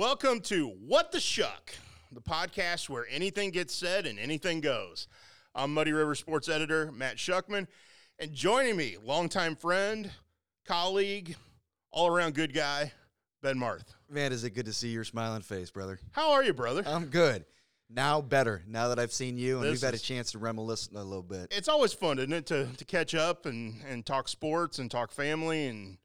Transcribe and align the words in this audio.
Welcome 0.00 0.40
to 0.44 0.66
What 0.66 1.12
the 1.12 1.18
Schuck, 1.18 1.74
the 2.10 2.22
podcast 2.22 2.88
where 2.88 3.06
anything 3.10 3.50
gets 3.50 3.74
said 3.74 4.06
and 4.06 4.18
anything 4.18 4.62
goes. 4.62 5.08
I'm 5.54 5.74
Muddy 5.74 5.92
River 5.92 6.14
sports 6.14 6.48
editor 6.48 6.90
Matt 6.90 7.18
Schuckman, 7.18 7.66
and 8.18 8.32
joining 8.32 8.78
me, 8.78 8.96
longtime 9.04 9.56
friend, 9.56 10.10
colleague, 10.66 11.36
all 11.90 12.06
around 12.06 12.34
good 12.34 12.54
guy, 12.54 12.92
Ben 13.42 13.58
Marth. 13.58 13.92
Man, 14.08 14.32
is 14.32 14.42
it 14.42 14.54
good 14.54 14.64
to 14.64 14.72
see 14.72 14.88
your 14.88 15.04
smiling 15.04 15.42
face, 15.42 15.70
brother? 15.70 16.00
How 16.12 16.30
are 16.32 16.42
you, 16.42 16.54
brother? 16.54 16.82
I'm 16.86 17.08
good. 17.08 17.44
Now 17.90 18.22
better. 18.22 18.62
Now 18.66 18.88
that 18.88 18.98
I've 18.98 19.12
seen 19.12 19.36
you 19.36 19.56
and 19.56 19.66
This 19.66 19.72
we've 19.72 19.82
had 19.82 19.92
a 19.92 19.98
chance 19.98 20.32
to 20.32 20.38
reminisce 20.38 20.88
a 20.94 21.04
little 21.04 21.22
bit. 21.22 21.48
it's 21.50 21.68
always 21.68 21.92
fun, 21.92 22.18
isn't 22.18 22.32
it, 22.32 22.46
to, 22.46 22.68
to 22.78 22.84
catch 22.86 23.14
up 23.14 23.44
and, 23.44 23.74
and 23.86 24.06
talk 24.06 24.28
sports 24.28 24.78
and 24.78 24.90
talk 24.90 25.12
family 25.12 25.66
and 25.66 25.98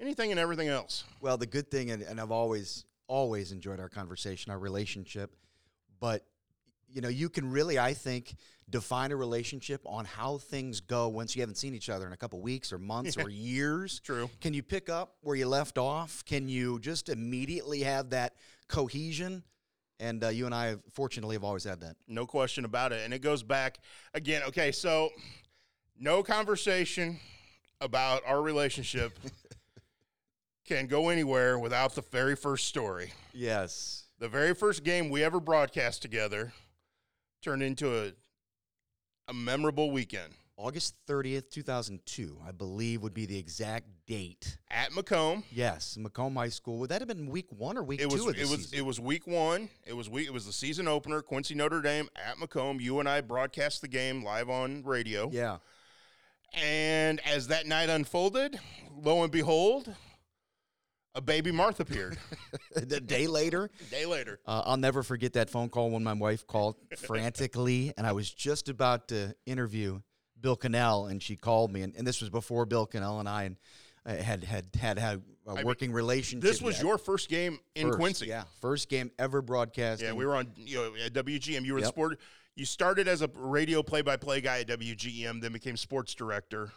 anything 0.00 0.30
and 0.30 0.38
everything 0.38 0.68
else. 0.68 1.02
Well, 1.20 1.36
the 1.36 1.46
good 1.46 1.68
thing, 1.68 1.90
and, 1.90 2.04
and 2.04 2.20
I've 2.20 2.30
always 2.30 2.84
always 3.10 3.50
enjoyed 3.50 3.80
our 3.80 3.88
conversation, 3.88 4.52
our 4.52 4.58
relationship, 4.58 5.34
but 5.98 6.24
you 6.88 7.00
know, 7.00 7.08
you 7.08 7.28
can 7.28 7.50
really, 7.50 7.78
I 7.78 7.94
think, 7.94 8.34
define 8.68 9.12
a 9.12 9.16
relationship 9.16 9.80
on 9.84 10.04
how 10.04 10.38
things 10.38 10.80
go 10.80 11.08
once 11.08 11.36
you 11.36 11.42
haven't 11.42 11.56
seen 11.56 11.74
each 11.74 11.88
other 11.88 12.06
in 12.06 12.12
a 12.12 12.16
couple 12.16 12.40
weeks 12.40 12.72
or 12.72 12.78
months 12.78 13.16
or 13.16 13.28
years. 13.30 14.00
True. 14.00 14.30
Can 14.40 14.54
you 14.54 14.62
pick 14.62 14.88
up 14.88 15.14
where 15.22 15.36
you 15.36 15.46
left 15.46 15.78
off? 15.78 16.24
Can 16.24 16.48
you 16.48 16.78
just 16.80 17.08
immediately 17.08 17.82
have 17.82 18.10
that 18.10 18.34
cohesion? 18.68 19.42
And 19.98 20.24
uh, 20.24 20.28
you 20.28 20.46
and 20.46 20.54
I, 20.54 20.66
have, 20.68 20.80
fortunately, 20.92 21.36
have 21.36 21.44
always 21.44 21.64
had 21.64 21.80
that. 21.80 21.96
No 22.08 22.26
question 22.26 22.64
about 22.64 22.92
it. 22.92 23.02
And 23.04 23.12
it 23.12 23.20
goes 23.20 23.42
back 23.42 23.78
again. 24.14 24.42
Okay, 24.48 24.72
so 24.72 25.10
no 25.98 26.22
conversation 26.22 27.20
about 27.80 28.22
our 28.26 28.40
relationship 28.40 29.12
can 30.70 30.86
go 30.86 31.08
anywhere 31.08 31.58
without 31.58 31.96
the 31.96 32.02
very 32.12 32.36
first 32.36 32.68
story. 32.68 33.12
Yes. 33.34 34.04
The 34.20 34.28
very 34.28 34.54
first 34.54 34.84
game 34.84 35.10
we 35.10 35.24
ever 35.24 35.40
broadcast 35.40 36.00
together 36.00 36.52
turned 37.42 37.62
into 37.62 37.98
a 37.98 38.12
a 39.28 39.32
memorable 39.32 39.90
weekend 39.92 40.34
August 40.56 40.94
30th, 41.08 41.50
2002, 41.50 42.36
I 42.46 42.52
believe 42.52 43.02
would 43.02 43.14
be 43.14 43.24
the 43.26 43.38
exact 43.38 43.86
date. 44.06 44.58
at 44.70 44.92
Macomb. 44.92 45.42
Yes, 45.50 45.96
Macomb 45.96 46.36
High 46.36 46.50
School. 46.50 46.78
Would 46.80 46.90
that 46.90 47.00
have 47.00 47.08
been 47.08 47.30
week 47.30 47.46
one 47.50 47.78
or 47.78 47.82
week 47.82 48.00
It 48.00 48.06
was 48.12 48.22
two 48.22 48.28
of 48.28 48.34
the 48.36 48.42
it 48.42 48.48
was 48.48 48.60
season? 48.64 48.78
it 48.78 48.82
was 48.82 49.00
week 49.00 49.26
one. 49.26 49.70
It 49.86 49.96
was 49.96 50.10
week 50.10 50.26
it 50.26 50.32
was 50.32 50.46
the 50.46 50.52
season 50.52 50.86
opener. 50.86 51.22
Quincy 51.22 51.54
Notre 51.54 51.80
Dame 51.80 52.08
at 52.14 52.38
Macomb. 52.38 52.78
You 52.80 53.00
and 53.00 53.08
I 53.08 53.22
broadcast 53.22 53.80
the 53.80 53.88
game 53.88 54.22
live 54.22 54.48
on 54.50 54.82
radio. 54.84 55.30
yeah. 55.32 55.56
And 56.52 57.20
as 57.26 57.46
that 57.48 57.66
night 57.66 57.88
unfolded, 57.88 58.58
lo 58.96 59.22
and 59.22 59.30
behold, 59.32 59.94
a 61.14 61.20
baby 61.20 61.50
Martha 61.50 61.82
appeared. 61.82 62.18
a 62.76 62.82
day 62.82 63.26
later, 63.26 63.70
a 63.80 63.84
day 63.90 64.06
later. 64.06 64.40
uh, 64.46 64.62
I'll 64.64 64.76
never 64.76 65.02
forget 65.02 65.32
that 65.34 65.50
phone 65.50 65.68
call 65.68 65.90
when 65.90 66.04
my 66.04 66.12
wife 66.12 66.46
called 66.46 66.76
frantically, 66.98 67.92
and 67.96 68.06
I 68.06 68.12
was 68.12 68.30
just 68.30 68.68
about 68.68 69.08
to 69.08 69.34
interview 69.46 70.00
Bill 70.40 70.56
Cannell, 70.56 71.06
and 71.06 71.22
she 71.22 71.36
called 71.36 71.72
me, 71.72 71.82
and, 71.82 71.94
and 71.96 72.06
this 72.06 72.20
was 72.20 72.30
before 72.30 72.66
Bill 72.66 72.86
Cannell 72.86 73.20
and 73.20 73.28
I 73.28 73.44
and, 73.44 73.56
uh, 74.06 74.14
had, 74.14 74.44
had 74.44 74.66
had 74.80 74.98
had 74.98 75.22
a 75.46 75.54
mean, 75.56 75.64
working 75.66 75.92
relationship. 75.92 76.48
This 76.48 76.62
was 76.62 76.76
yet. 76.76 76.84
your 76.84 76.98
first 76.98 77.28
game 77.28 77.58
in 77.74 77.88
First, 77.88 77.98
Quincy. 77.98 78.26
Yeah, 78.26 78.44
first 78.60 78.88
game 78.88 79.10
ever 79.18 79.42
broadcast. 79.42 80.00
Yeah, 80.00 80.12
we 80.12 80.24
were 80.24 80.36
on 80.36 80.52
you 80.56 80.76
know 80.76 80.94
at 81.04 81.12
WGEM. 81.12 81.64
You 81.64 81.74
were 81.74 81.80
the 81.80 81.86
Yep. 81.86 81.94
sport. 81.94 82.20
You 82.56 82.64
started 82.64 83.08
as 83.08 83.22
a 83.22 83.30
radio 83.34 83.82
play-by-play 83.82 84.40
guy 84.40 84.60
at 84.60 84.68
WGEM, 84.68 85.40
then 85.40 85.52
became 85.52 85.76
sports 85.76 86.14
director 86.14 86.72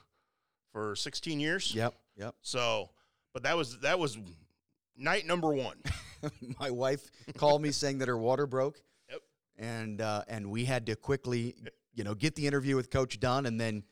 for 0.72 0.95
16 0.95 1.39
years. 1.39 1.73
Yep, 1.73 1.95
yep. 2.16 2.36
So, 2.42 2.89
but 3.34 3.44
that 3.44 3.58
was 3.58 3.80
that 3.80 4.00
was 4.00 4.17
night 4.98 5.26
number 5.26 5.53
one. 5.53 5.78
my 6.59 6.70
wife 6.72 7.02
called 7.38 7.62
me 7.62 7.72
saying 7.72 7.98
that 8.00 8.08
her 8.08 8.17
water 8.17 8.48
broke. 8.48 8.81
Yep. 9.09 9.22
And 9.58 10.02
uh, 10.02 10.23
and 10.28 10.50
we 10.50 10.66
had 10.66 10.86
to 10.88 10.95
quickly, 10.95 11.56
you 11.94 12.04
know, 12.04 12.16
get 12.16 12.36
the 12.36 12.48
interview 12.48 12.76
with 12.76 12.89
Coach 12.89 13.20
Dunn, 13.20 13.45
and 13.45 13.59
then 13.59 13.84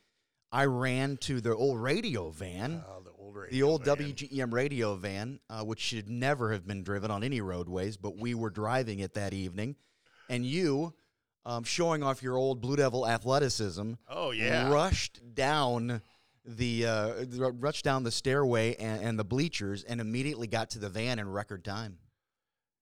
I 0.52 0.66
ran 0.66 1.18
to 1.22 1.42
the 1.42 1.56
old 1.56 1.80
radio 1.80 2.30
van, 2.30 2.84
Oh, 2.88 3.02
the 3.04 3.12
old 3.12 3.36
radio 3.36 3.52
the 3.52 3.64
old 3.64 3.86
van. 3.86 3.98
WGEM 3.98 4.54
radio 4.54 4.96
van, 4.96 5.40
uh, 5.50 5.64
which 5.64 5.80
should 5.80 6.10
never 6.10 6.52
have 6.52 6.66
been 6.68 6.84
driven 6.84 7.10
on 7.12 7.24
any 7.24 7.42
roadways, 7.42 7.98
but 7.98 8.18
we 8.18 8.34
were 8.36 8.50
driving 8.50 9.00
it 9.00 9.14
that 9.16 9.34
evening, 9.34 9.76
and 10.30 10.46
you. 10.46 10.94
Um, 11.44 11.64
showing 11.64 12.04
off 12.04 12.22
your 12.22 12.38
old 12.38 12.62
Blue 12.62 12.76
Devil 12.76 13.08
athleticism, 13.10 13.94
Oh 14.08 14.30
yeah. 14.30 14.70
rushed 14.72 15.22
down 15.34 16.04
the 16.46 16.86
uh, 16.86 17.26
rushed 17.54 17.84
down 17.86 18.04
the 18.04 18.12
stairway 18.12 18.76
and, 18.76 19.04
and 19.04 19.20
the 19.20 19.24
bleachers, 19.24 19.84
and 19.84 20.02
immediately 20.02 20.48
got 20.48 20.70
to 20.72 20.80
the 20.80 20.90
van 20.90 21.20
in 21.20 21.30
record 21.30 21.64
time. 21.64 21.98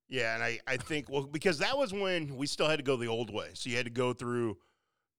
Yeah, 0.08 0.34
and 0.34 0.44
I, 0.44 0.60
I 0.68 0.78
think 0.78 1.10
well 1.10 1.24
because 1.24 1.60
that 1.60 1.78
was 1.78 1.94
when 1.94 2.36
we 2.36 2.48
still 2.48 2.68
had 2.68 2.78
to 2.78 2.84
go 2.84 2.96
the 2.96 3.08
old 3.08 3.34
way. 3.34 3.50
So 3.54 3.70
you 3.70 3.76
had 3.78 3.86
to 3.86 3.92
go 3.92 4.14
through 4.14 4.58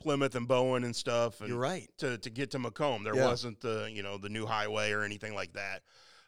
Plymouth 0.01 0.35
and 0.35 0.49
Bowen 0.49 0.85
and 0.85 0.97
stuff. 0.97 1.41
And 1.41 1.49
You're 1.51 1.59
right. 1.59 1.89
To 1.99 2.19
to 2.19 2.31
get 2.31 2.51
to 2.53 2.59
Macomb, 2.59 3.05
there 3.05 3.15
Yeah. 3.15 3.27
wasn't 3.27 3.61
the 3.61 3.89
you 3.93 4.03
know 4.03 4.19
the 4.19 4.29
new 4.29 4.47
highway 4.47 4.91
or 4.93 5.03
anything 5.05 5.35
like 5.35 5.53
that. 5.53 5.83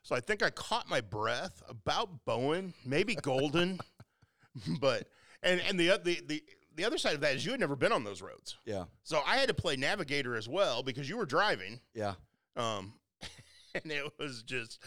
So 0.04 0.14
I 0.14 0.20
think 0.20 0.42
I 0.42 0.50
caught 0.50 0.88
my 0.88 1.00
breath 1.00 1.62
about 1.68 2.24
Bowen, 2.24 2.74
maybe 2.84 3.14
Golden, 3.14 3.80
but 4.80 5.08
and 5.42 5.60
and 5.62 5.78
the 5.80 5.98
the 6.04 6.20
the 6.26 6.42
the 6.76 6.84
other 6.84 6.98
side 6.98 7.14
of 7.14 7.20
that 7.20 7.34
is 7.36 7.44
you 7.44 7.50
had 7.52 7.60
never 7.60 7.76
been 7.76 7.92
on 7.92 8.04
those 8.04 8.22
roads. 8.22 8.56
Yeah, 8.64 8.84
So 9.02 9.20
I 9.26 9.36
had 9.36 9.48
to 9.48 9.54
play 9.54 9.76
navigator 9.76 10.36
as 10.36 10.48
well 10.48 10.82
because 10.82 11.08
you 11.08 11.16
were 11.16 11.26
driving. 11.26 11.80
yeah. 11.94 12.14
Um, 12.56 12.94
and 13.74 13.90
it 13.92 14.04
was 14.18 14.42
just 14.42 14.78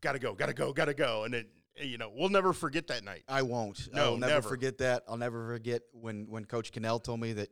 gotta 0.00 0.18
go, 0.18 0.34
gotta 0.34 0.54
go, 0.54 0.72
gotta 0.72 0.94
go, 0.94 1.24
and 1.24 1.34
it 1.34 1.48
you 1.76 1.96
know 1.98 2.10
we'll 2.14 2.28
never 2.30 2.52
forget 2.52 2.86
that 2.88 3.04
night. 3.04 3.22
I 3.28 3.42
won't. 3.42 3.88
No, 3.92 4.04
I'll 4.12 4.16
never, 4.16 4.32
never. 4.34 4.48
forget 4.48 4.78
that. 4.78 5.02
I'll 5.08 5.16
never 5.16 5.46
forget 5.48 5.82
when 5.92 6.26
when 6.28 6.44
Coach 6.44 6.72
Cannell 6.72 6.98
told 6.98 7.20
me 7.20 7.32
that 7.34 7.48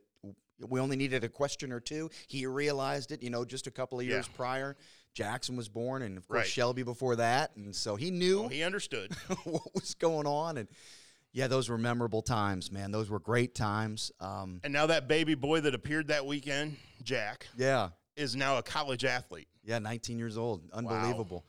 we 0.67 0.79
only 0.79 0.95
needed 0.97 1.23
a 1.23 1.29
question 1.29 1.71
or 1.71 1.79
two. 1.79 2.09
He 2.27 2.45
realized 2.45 3.11
it, 3.11 3.23
you 3.23 3.29
know, 3.29 3.45
just 3.45 3.65
a 3.67 3.71
couple 3.71 3.99
of 3.99 4.05
years 4.05 4.27
Yeah. 4.29 4.35
prior. 4.35 4.77
Jackson 5.13 5.55
was 5.55 5.69
born, 5.69 6.01
and 6.03 6.17
of 6.17 6.27
course 6.27 6.39
Right. 6.39 6.47
Shelby 6.47 6.83
before 6.83 7.15
that, 7.17 7.55
and 7.55 7.75
so 7.75 7.95
he 7.95 8.11
knew 8.11 8.43
Oh, 8.43 8.47
he 8.47 8.61
understood. 8.63 9.13
what 9.45 9.73
was 9.73 9.93
going 9.95 10.27
on. 10.27 10.57
And 10.57 10.67
yeah, 11.31 11.47
those 11.47 11.69
were 11.69 11.77
memorable 11.77 12.21
times, 12.21 12.71
man. 12.71 12.91
Those 12.91 13.09
were 13.09 13.19
great 13.19 13.53
times. 13.55 14.11
Um, 14.19 14.59
And 14.63 14.73
now 14.73 14.87
that 14.87 15.07
baby 15.07 15.35
boy 15.35 15.61
that 15.61 15.75
appeared 15.75 16.07
that 16.07 16.25
weekend, 16.25 16.77
Jack, 17.03 17.47
yeah, 17.57 17.89
is 18.15 18.35
now 18.35 18.57
a 18.57 18.63
college 18.63 19.05
athlete. 19.05 19.47
yeah. 19.63 19.79
19 19.79 20.17
years 20.17 20.37
old, 20.37 20.63
unbelievable. 20.73 21.45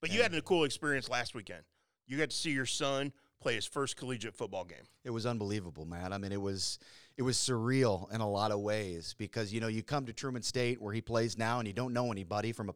But 0.00 0.12
you 0.12 0.22
had 0.22 0.32
a 0.34 0.42
cool 0.42 0.64
experience 0.64 1.08
last 1.08 1.34
weekend. 1.34 1.62
You 2.06 2.16
got 2.18 2.30
to 2.30 2.36
see 2.36 2.50
your 2.50 2.66
son 2.66 3.12
play 3.40 3.54
his 3.54 3.66
first 3.66 3.96
collegiate 3.96 4.34
football 4.34 4.64
game. 4.64 4.84
It 5.04 5.10
was 5.10 5.26
unbelievable, 5.26 5.84
man. 5.84 6.12
I 6.12 6.18
mean, 6.18 6.32
it 6.32 6.40
was 6.40 6.78
it 7.18 7.22
was 7.22 7.36
surreal 7.38 8.12
in 8.12 8.20
a 8.20 8.28
lot 8.28 8.50
of 8.50 8.60
ways 8.60 9.14
because 9.16 9.52
you 9.52 9.60
know 9.60 9.68
you 9.68 9.82
come 9.82 10.04
to 10.06 10.12
Truman 10.12 10.42
State 10.42 10.80
where 10.82 10.92
he 10.92 11.00
plays 11.00 11.38
now 11.38 11.58
and 11.58 11.66
you 11.66 11.72
don't 11.72 11.92
know 11.94 12.12
anybody 12.12 12.52
from 12.52 12.68
a 12.68 12.74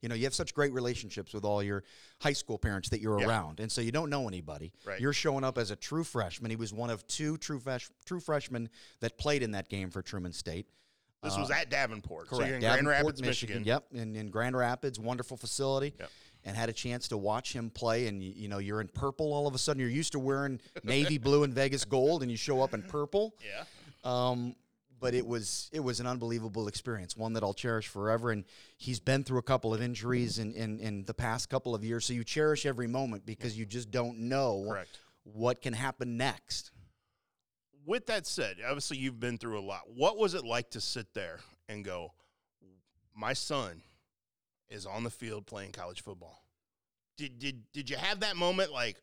you 0.00 0.08
know 0.08 0.14
you 0.14 0.24
have 0.24 0.34
such 0.34 0.54
great 0.54 0.72
relationships 0.72 1.34
with 1.34 1.44
all 1.44 1.62
your 1.62 1.82
high 2.20 2.32
school 2.32 2.56
parents 2.58 2.88
that 2.90 3.00
you're 3.00 3.20
Yeah. 3.20 3.26
around 3.26 3.58
and 3.60 3.70
so 3.70 3.80
you 3.80 3.90
don't 3.92 4.08
know 4.10 4.28
anybody. 4.28 4.72
Right. 4.84 5.00
You're 5.00 5.12
showing 5.12 5.42
up 5.44 5.58
as 5.58 5.70
a 5.72 5.76
true 5.76 6.04
freshman. 6.04 6.50
He 6.50 6.56
was 6.56 6.72
one 6.72 6.90
of 6.90 7.06
two 7.08 7.36
true 7.38 7.58
fresh, 7.58 7.88
true 8.04 8.20
freshmen 8.20 8.68
that 9.00 9.18
played 9.18 9.42
in 9.42 9.50
that 9.52 9.68
game 9.68 9.90
for 9.90 10.02
Truman 10.02 10.32
State. 10.32 10.66
This 11.22 11.36
was 11.36 11.50
at 11.50 11.68
Davenport. 11.68 12.28
So 12.30 12.36
Uh, 12.36 12.38
Correct. 12.38 12.48
you're 12.48 12.56
in 12.56 12.60
Grand 12.62 12.86
Davenport, 12.86 13.04
Rapids, 13.04 13.22
Michigan. 13.22 13.64
Yep, 13.64 13.86
in, 13.92 14.16
in 14.16 14.30
Grand 14.30 14.56
Rapids, 14.56 14.98
wonderful 14.98 15.36
facility. 15.36 15.94
Yep. 15.98 16.10
And 16.46 16.56
had 16.56 16.70
a 16.70 16.72
chance 16.72 17.08
to 17.08 17.18
watch 17.18 17.52
him 17.52 17.68
play, 17.68 18.06
and 18.06 18.22
you, 18.24 18.32
you 18.34 18.48
know 18.48 18.56
you're 18.56 18.80
in 18.80 18.88
purple 18.88 19.34
all 19.34 19.46
of 19.46 19.54
a 19.54 19.58
sudden. 19.58 19.78
You're 19.78 19.90
used 19.90 20.12
to 20.12 20.18
wearing 20.18 20.58
navy 20.82 21.18
blue 21.18 21.42
and 21.44 21.52
Vegas 21.52 21.84
gold, 21.84 22.22
and 22.22 22.30
you 22.30 22.38
show 22.38 22.62
up 22.62 22.72
in 22.72 22.82
purple. 22.82 23.34
Yeah. 23.44 23.64
Um, 24.04 24.54
but 25.00 25.14
it 25.14 25.26
was 25.26 25.70
it 25.72 25.80
was 25.80 25.98
an 25.98 26.06
unbelievable 26.06 26.68
experience, 26.68 27.16
one 27.16 27.32
that 27.32 27.42
I'll 27.42 27.54
cherish 27.54 27.88
forever. 27.88 28.30
And 28.30 28.44
he's 28.76 29.00
been 29.00 29.24
through 29.24 29.38
a 29.38 29.42
couple 29.42 29.72
of 29.72 29.82
injuries 29.82 30.38
in, 30.38 30.52
in, 30.52 30.78
in 30.78 31.04
the 31.04 31.14
past 31.14 31.48
couple 31.48 31.74
of 31.74 31.84
years, 31.84 32.04
so 32.04 32.12
you 32.12 32.22
cherish 32.22 32.66
every 32.66 32.86
moment 32.86 33.24
because 33.24 33.58
you 33.58 33.64
just 33.64 33.90
don't 33.90 34.18
know 34.18 34.66
Correct. 34.68 34.98
what 35.24 35.62
can 35.62 35.72
happen 35.72 36.16
next. 36.16 36.70
With 37.86 38.06
that 38.06 38.26
said, 38.26 38.58
obviously 38.64 38.98
you've 38.98 39.18
been 39.18 39.38
through 39.38 39.58
a 39.58 39.62
lot. 39.62 39.82
What 39.88 40.18
was 40.18 40.34
it 40.34 40.44
like 40.44 40.70
to 40.72 40.80
sit 40.80 41.14
there 41.14 41.40
and 41.68 41.82
go, 41.82 42.12
my 43.16 43.32
son 43.32 43.80
is 44.68 44.84
on 44.84 45.02
the 45.02 45.10
field 45.10 45.46
playing 45.46 45.72
college 45.72 46.02
football? 46.02 46.44
Did, 47.16 47.38
did, 47.38 47.62
did 47.72 47.90
you 47.90 47.96
have 47.96 48.20
that 48.20 48.36
moment 48.36 48.70
like, 48.70 48.96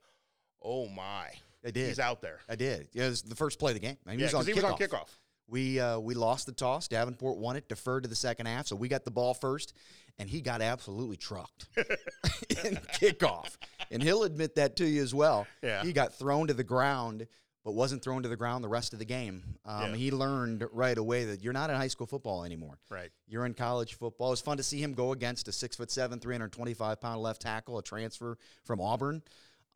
oh 0.62 0.88
my, 0.88 1.30
I 1.68 1.72
did. 1.72 1.90
he's 1.90 2.00
out 2.00 2.22
there? 2.22 2.40
I 2.50 2.56
did. 2.56 2.88
Yeah, 2.94 3.06
it 3.06 3.10
was 3.10 3.22
the 3.24 3.36
first 3.36 3.60
play 3.60 3.72
of 3.72 3.76
the 3.76 3.82
game. 3.86 3.98
I 4.06 4.12
mean, 4.12 4.20
Yeah, 4.20 4.28
he 4.30 4.34
was 4.34 4.34
on 4.36 4.46
he 4.46 4.54
was 4.54 4.64
on 4.64 4.74
kickoff. 4.78 5.10
We 5.50 5.80
uh, 5.80 6.00
we 6.00 6.14
lost 6.14 6.46
the 6.46 6.52
toss. 6.52 6.88
Davenport 6.88 7.38
won 7.38 7.56
it, 7.56 7.70
deferred 7.70 8.04
to 8.04 8.10
the 8.10 8.16
second 8.16 8.48
half, 8.48 8.68
so 8.68 8.76
we 8.76 8.88
got 8.90 9.06
the 9.06 9.12
ball 9.12 9.34
first, 9.34 9.74
and 10.20 10.30
he 10.30 10.42
got 10.42 10.62
absolutely 10.62 11.16
trucked 11.18 11.68
in 11.78 12.76
kickoff. 12.94 13.56
And 13.92 14.02
he'll 14.04 14.24
admit 14.24 14.56
that 14.56 14.76
to 14.78 14.86
you 14.86 15.02
as 15.02 15.14
well. 15.14 15.48
Yeah. 15.62 15.84
he 15.84 15.94
got 15.94 16.14
thrown 16.14 16.48
to 16.48 16.54
the 16.54 16.66
ground, 16.66 17.28
but 17.64 17.72
wasn't 17.72 18.02
thrown 18.04 18.24
to 18.24 18.30
the 18.30 18.36
ground 18.36 18.62
the 18.62 18.68
rest 18.68 18.92
of 18.92 19.00
the 19.00 19.06
game. 19.06 19.42
Um, 19.66 19.92
Yeah. 19.92 19.96
He 19.96 20.12
learned 20.12 20.66
right 20.74 20.98
away 20.98 21.24
that 21.26 21.42
you're 21.42 21.54
not 21.54 21.70
in 21.70 21.78
high 21.78 21.88
school 21.88 22.08
football 22.08 22.44
anymore. 22.44 22.78
Right. 22.90 23.10
You're 23.30 23.46
in 23.46 23.54
college 23.54 23.94
football. 23.94 24.28
It 24.28 24.32
was 24.32 24.42
fun 24.42 24.58
to 24.58 24.64
see 24.64 24.82
him 24.84 24.94
go 24.94 25.14
against 25.14 25.48
a 25.48 25.54
six 25.54 25.78
foot 25.78 25.92
seven, 25.92 26.20
325 26.20 27.00
pound 27.00 27.22
left 27.22 27.42
tackle, 27.42 27.78
a 27.78 27.84
transfer 27.84 28.38
from 28.66 28.82
Auburn. 28.82 29.22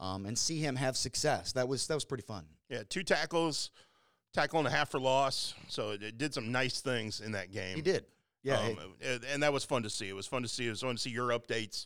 Um, 0.02 0.26
and 0.26 0.38
see 0.38 0.60
him 0.60 0.76
have 0.76 0.98
success. 0.98 1.54
That 1.54 1.70
was 1.70 1.88
that 1.88 1.94
was 1.94 2.04
pretty 2.04 2.24
fun. 2.24 2.44
Yeah, 2.70 2.84
two 2.90 3.04
tackles, 3.04 3.72
tackle 4.34 4.60
and 4.60 4.68
a 4.68 4.72
half 4.72 4.90
for 4.92 5.00
loss. 5.00 5.54
So 5.70 5.92
it, 5.92 6.04
it 6.04 6.18
did 6.18 6.34
some 6.34 6.52
nice 6.52 6.82
things 6.82 7.22
in 7.22 7.32
that 7.32 7.52
game. 7.54 7.78
He 7.78 7.82
did. 7.82 8.06
Yeah, 8.44 8.60
Um, 8.60 8.78
hey, 9.00 9.20
and- 9.32 9.44
that 9.44 9.54
was 9.54 9.64
fun 9.64 9.84
to 9.84 9.90
see. 9.90 10.10
It 10.10 10.16
was 10.16 10.26
fun 10.28 10.42
to 10.42 10.48
see. 10.50 10.66
It 10.68 10.72
was 10.72 10.82
fun 10.82 10.96
to 10.96 11.02
see 11.02 11.12
your 11.12 11.30
updates. 11.30 11.86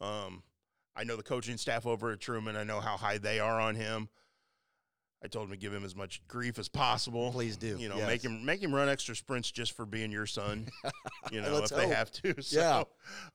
Um, 0.00 0.42
I 0.96 1.04
know 1.04 1.16
the 1.16 1.22
coaching 1.22 1.56
staff 1.56 1.86
over 1.86 2.10
at 2.10 2.20
Truman. 2.20 2.56
I 2.56 2.64
know 2.64 2.80
how 2.80 2.96
high 2.96 3.18
they 3.18 3.38
are 3.40 3.60
on 3.60 3.76
him. 3.76 4.08
I 5.24 5.28
told 5.28 5.44
him 5.46 5.52
to 5.52 5.56
give 5.56 5.72
him 5.72 5.84
as 5.84 5.94
much 5.94 6.20
grief 6.26 6.58
as 6.58 6.68
possible. 6.68 7.30
Please 7.30 7.56
do, 7.56 7.76
You 7.78 7.88
know, 7.88 7.96
yes. 7.98 8.08
make 8.08 8.24
him 8.24 8.44
make 8.44 8.60
him 8.60 8.74
run 8.74 8.88
extra 8.88 9.14
sprints 9.14 9.52
just 9.52 9.72
for 9.76 9.86
being 9.86 10.10
your 10.10 10.26
son. 10.26 10.66
You 11.30 11.40
know, 11.40 11.58
if 11.58 11.70
they 11.70 11.86
have 11.86 12.10
to. 12.10 12.34
So, 12.42 12.58
Yeah. 12.58 12.82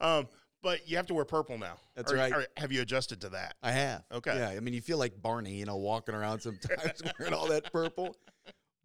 Um, 0.05 0.27
but 0.67 0.85
you 0.89 0.97
have 0.97 1.07
to 1.07 1.13
wear 1.13 1.23
purple 1.23 1.57
now. 1.57 1.77
That's 1.95 2.11
Or- 2.11 2.15
right. 2.17 2.33
or 2.33 2.45
have 2.57 2.73
you 2.73 2.81
adjusted 2.81 3.21
to 3.21 3.29
that? 3.29 3.55
I 3.63 3.71
have. 3.71 4.03
Okay. 4.11 4.35
Yeah, 4.37 4.49
I 4.49 4.59
mean, 4.59 4.73
you 4.73 4.81
feel 4.81 4.97
like 4.97 5.21
Barney, 5.21 5.55
you 5.55 5.63
know, 5.65 5.77
walking 5.77 6.13
around 6.13 6.41
sometimes 6.41 7.01
wearing 7.19 7.33
all 7.33 7.47
that 7.47 7.71
purple. 7.71 8.17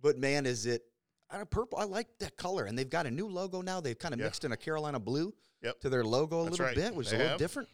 But 0.01 0.17
man, 0.19 0.47
is 0.47 0.65
it 0.67 0.85
I 1.29 1.39
don't 1.39 1.51
purple? 1.51 1.79
I 1.79 1.85
like 1.85 2.07
that 2.21 2.37
color, 2.37 2.67
and 2.67 2.79
they've 2.79 2.89
got 2.89 3.07
a 3.07 3.11
new 3.11 3.27
logo 3.27 3.63
now. 3.63 3.81
They've 3.81 3.99
kind 3.99 4.15
of 4.15 4.21
Yeah. 4.21 4.27
mixed 4.27 4.45
in 4.45 4.53
a 4.53 4.57
Carolina 4.57 5.01
blue 5.01 5.35
Yep. 5.63 5.81
to 5.81 5.89
their 5.91 6.05
logo 6.05 6.41
a 6.41 6.45
That's 6.45 6.53
little 6.53 6.67
right. 6.67 6.77
bit, 6.77 6.95
which 6.95 7.07
is 7.09 7.15
a 7.15 7.17
little 7.17 7.31
have. 7.31 7.39
different. 7.39 7.69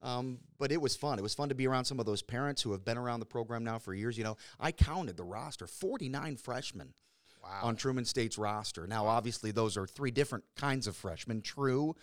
Um, 0.00 0.40
but 0.58 0.72
it 0.72 0.80
was 0.80 0.96
fun. 0.96 1.20
It 1.20 1.22
was 1.22 1.34
fun 1.34 1.48
to 1.50 1.54
be 1.54 1.68
around 1.68 1.84
some 1.84 2.00
of 2.00 2.06
those 2.06 2.22
parents 2.22 2.62
who 2.62 2.72
have 2.72 2.84
been 2.84 2.98
around 2.98 3.20
the 3.20 3.26
program 3.26 3.62
now 3.62 3.78
for 3.78 3.94
years. 3.94 4.18
You 4.18 4.24
know, 4.24 4.36
I 4.58 4.72
counted 4.72 5.16
the 5.16 5.22
roster: 5.24 5.68
forty-nine 5.68 6.36
freshmen 6.38 6.94
Wow. 7.40 7.60
on 7.62 7.76
Truman 7.76 8.04
State's 8.06 8.36
roster. 8.38 8.86
Now, 8.88 9.06
obviously, 9.06 9.52
those 9.52 9.76
are 9.76 9.86
three 9.86 10.10
different 10.10 10.44
kinds 10.56 10.86
of 10.88 10.96
freshmen. 10.96 11.42
True, 11.42 11.94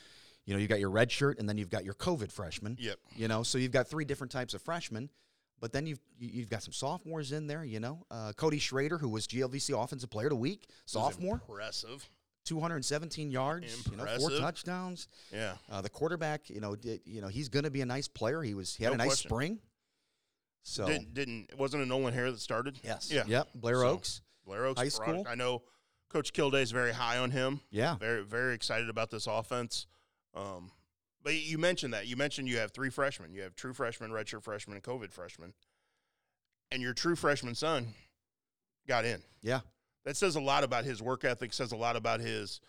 you 0.50 0.56
know, 0.56 0.60
you 0.60 0.68
got 0.68 0.80
your 0.80 0.90
red 0.90 1.12
shirt, 1.12 1.38
and 1.38 1.48
then 1.48 1.60
you've 1.60 1.70
got 1.70 1.86
your 1.86 1.94
COVID 1.94 2.32
freshman. 2.32 2.76
Yep. 2.80 2.98
You 3.16 3.28
know, 3.28 3.44
so 3.44 3.60
you've 3.60 3.72
got 3.72 3.88
three 3.88 4.04
different 4.04 4.32
types 4.32 4.56
of 4.56 4.64
freshmen. 4.64 5.12
But 5.62 5.72
then 5.74 5.86
you've 5.86 6.00
you- 6.18 6.30
you've 6.30 6.50
got 6.50 6.64
some 6.64 6.74
sophomores 6.74 7.32
in 7.34 7.46
there. 7.46 7.64
You 7.64 7.80
know, 7.80 8.04
uh, 8.10 8.34
Cody 8.34 8.58
Schrader, 8.58 8.98
who 8.98 9.10
was 9.10 9.28
GLVC 9.28 9.74
Offensive 9.80 10.10
Player 10.10 10.26
of 10.26 10.32
the 10.32 10.36
Week, 10.38 10.68
sophomore, 10.88 11.36
Impressive. 11.36 12.10
217 12.46 13.30
yards, 13.30 13.86
you 13.92 13.98
know, 13.98 14.06
four 14.18 14.32
touchdowns. 14.32 15.08
Yeah. 15.32 15.54
Uh, 15.70 15.82
the 15.82 15.90
quarterback, 15.90 16.50
you 16.50 16.62
know, 16.62 16.76
did, 16.76 17.02
you 17.06 17.22
know, 17.22 17.28
he's 17.28 17.48
going 17.50 17.66
to 17.66 17.70
be 17.70 17.82
a 17.82 17.86
nice 17.86 18.08
player. 18.08 18.42
He 18.42 18.56
was 18.56 18.76
he 18.76 18.86
had 18.86 18.90
No 18.92 18.96
a 18.96 18.98
nice 18.98 19.08
question. 19.10 19.30
spring. 19.30 19.60
So 20.64 20.88
Didn't 20.88 21.14
didn't 21.14 21.58
wasn't 21.60 21.84
it 21.84 21.86
Nolan 21.88 22.14
Hare 22.14 22.32
that 22.32 22.40
started? 22.40 22.80
yes, 22.84 23.12
Yeah. 23.12 23.24
yep, 23.28 23.50
Blair 23.54 23.76
So- 23.82 23.88
Oaks, 23.90 24.22
Blair 24.46 24.66
Oaks 24.66 24.80
High 24.80 24.90
product. 24.90 25.20
school. 25.20 25.26
I 25.32 25.36
know 25.36 25.62
Coach 26.10 26.34
Kilday 26.34 26.62
is 26.64 26.72
very 26.72 26.92
high 26.94 27.18
on 27.20 27.32
him. 27.32 27.62
yeah, 27.70 27.98
Very 27.98 28.24
very 28.24 28.56
excited 28.56 28.90
about 28.90 29.12
this 29.12 29.28
offense. 29.28 29.86
Um, 30.36 30.72
but 31.24 31.34
you 31.34 31.58
mentioned 31.58 31.94
that. 31.94 32.08
You 32.08 32.16
mentioned 32.16 32.48
you 32.48 32.58
have 32.58 32.72
three 32.72 32.90
freshmen. 32.90 33.34
You 33.34 33.42
have 33.42 33.56
true 33.56 33.74
freshmen, 33.74 34.12
redshirt 34.12 34.44
freshmen, 34.44 34.76
and 34.76 34.84
COVID 34.84 35.12
freshmen. 35.12 35.54
And 36.72 36.82
your 36.82 36.94
true 36.94 37.16
freshman 37.16 37.56
son 37.56 37.94
got 38.88 39.06
in. 39.06 39.22
yeah, 39.42 39.62
That 40.06 40.16
says 40.16 40.36
a 40.36 40.40
lot 40.42 40.64
about 40.64 40.86
his 40.86 41.02
work 41.02 41.26
ethic. 41.26 41.54
Says 41.54 41.72
a 41.72 41.76
lot 41.76 41.96
about 41.96 42.20
his 42.20 42.62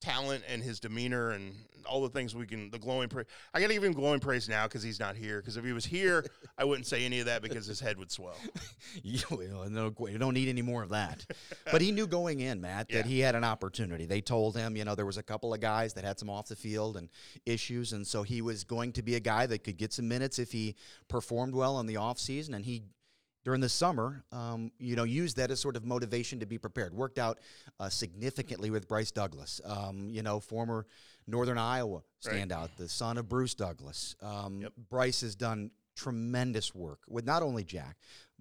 talent 0.00 0.44
and 0.48 0.62
his 0.62 0.80
demeanor 0.80 1.30
and 1.30 1.54
all 1.88 2.02
the 2.02 2.08
things 2.08 2.34
we 2.34 2.46
can. 2.46 2.68
The 2.70 2.78
glowing 2.78 3.08
praise. 3.08 3.26
I 3.54 3.60
got 3.60 3.68
to 3.68 3.74
give 3.74 3.84
him 3.84 3.92
glowing 3.92 4.18
praise 4.20 4.48
now 4.48 4.64
because 4.66 4.82
he's 4.82 4.98
not 4.98 5.14
here. 5.16 5.40
Because 5.40 5.56
if 5.56 5.64
he 5.64 5.72
was 5.72 5.84
here, 5.84 6.24
I 6.58 6.64
wouldn't 6.64 6.86
say 6.86 7.04
any 7.04 7.20
of 7.20 7.26
that 7.26 7.42
because 7.42 7.66
his 7.66 7.78
head 7.80 7.96
would 7.98 8.10
swell. 8.10 8.36
you, 9.02 9.20
know, 9.30 9.64
no, 9.68 10.06
you 10.08 10.18
don't 10.18 10.34
need 10.34 10.48
any 10.48 10.62
more 10.62 10.82
of 10.82 10.88
that. 10.90 11.24
but 11.70 11.80
he 11.80 11.92
knew 11.92 12.06
going 12.06 12.40
in, 12.40 12.60
Matt, 12.60 12.88
that 12.88 12.96
Yeah. 13.06 13.10
he 13.10 13.20
had 13.20 13.34
an 13.34 13.44
opportunity. 13.44 14.04
They 14.04 14.20
told 14.20 14.56
him, 14.56 14.76
you 14.76 14.84
know, 14.84 14.94
there 14.94 15.06
was 15.06 15.16
a 15.18 15.22
couple 15.22 15.54
of 15.54 15.60
guys 15.60 15.94
that 15.94 16.04
had 16.04 16.18
some 16.18 16.28
off 16.28 16.48
the 16.48 16.56
field 16.56 16.96
and 16.96 17.08
issues, 17.44 17.92
and 17.92 18.06
so 18.06 18.22
he 18.24 18.42
was 18.42 18.64
going 18.64 18.92
to 18.94 19.02
be 19.02 19.14
a 19.14 19.20
guy 19.20 19.46
that 19.46 19.62
could 19.64 19.76
get 19.76 19.92
some 19.92 20.08
minutes 20.08 20.38
if 20.38 20.50
he 20.52 20.74
performed 21.08 21.54
well 21.54 21.78
in 21.80 21.86
the 21.86 21.94
offseason, 21.94 22.54
and 22.54 22.64
he. 22.64 22.82
During 23.46 23.60
the 23.60 23.68
summer, 23.68 24.24
um, 24.32 24.72
you 24.80 24.96
know, 24.96 25.04
used 25.04 25.36
that 25.36 25.52
as 25.52 25.60
sort 25.60 25.76
of 25.76 25.84
motivation 25.84 26.40
to 26.40 26.46
be 26.46 26.58
prepared. 26.58 26.92
Worked 26.92 27.16
out 27.20 27.38
uh, 27.78 27.88
significantly 27.88 28.70
with 28.70 28.88
Bryce 28.88 29.12
Douglas, 29.12 29.60
um, 29.64 30.08
you 30.10 30.24
know, 30.24 30.40
former 30.40 30.84
Northern 31.28 31.56
Iowa 31.56 32.02
Right. 32.26 32.48
standout, 32.48 32.70
the 32.76 32.88
son 32.88 33.18
of 33.18 33.28
Bruce 33.28 33.54
Douglas. 33.54 34.16
Um, 34.20 34.62
Yep. 34.62 34.72
Bryce 34.90 35.20
has 35.20 35.36
done 35.36 35.70
tremendous 35.94 36.74
work 36.74 36.98
with 37.06 37.24
not 37.24 37.44
only 37.44 37.62
Jack, 37.62 37.98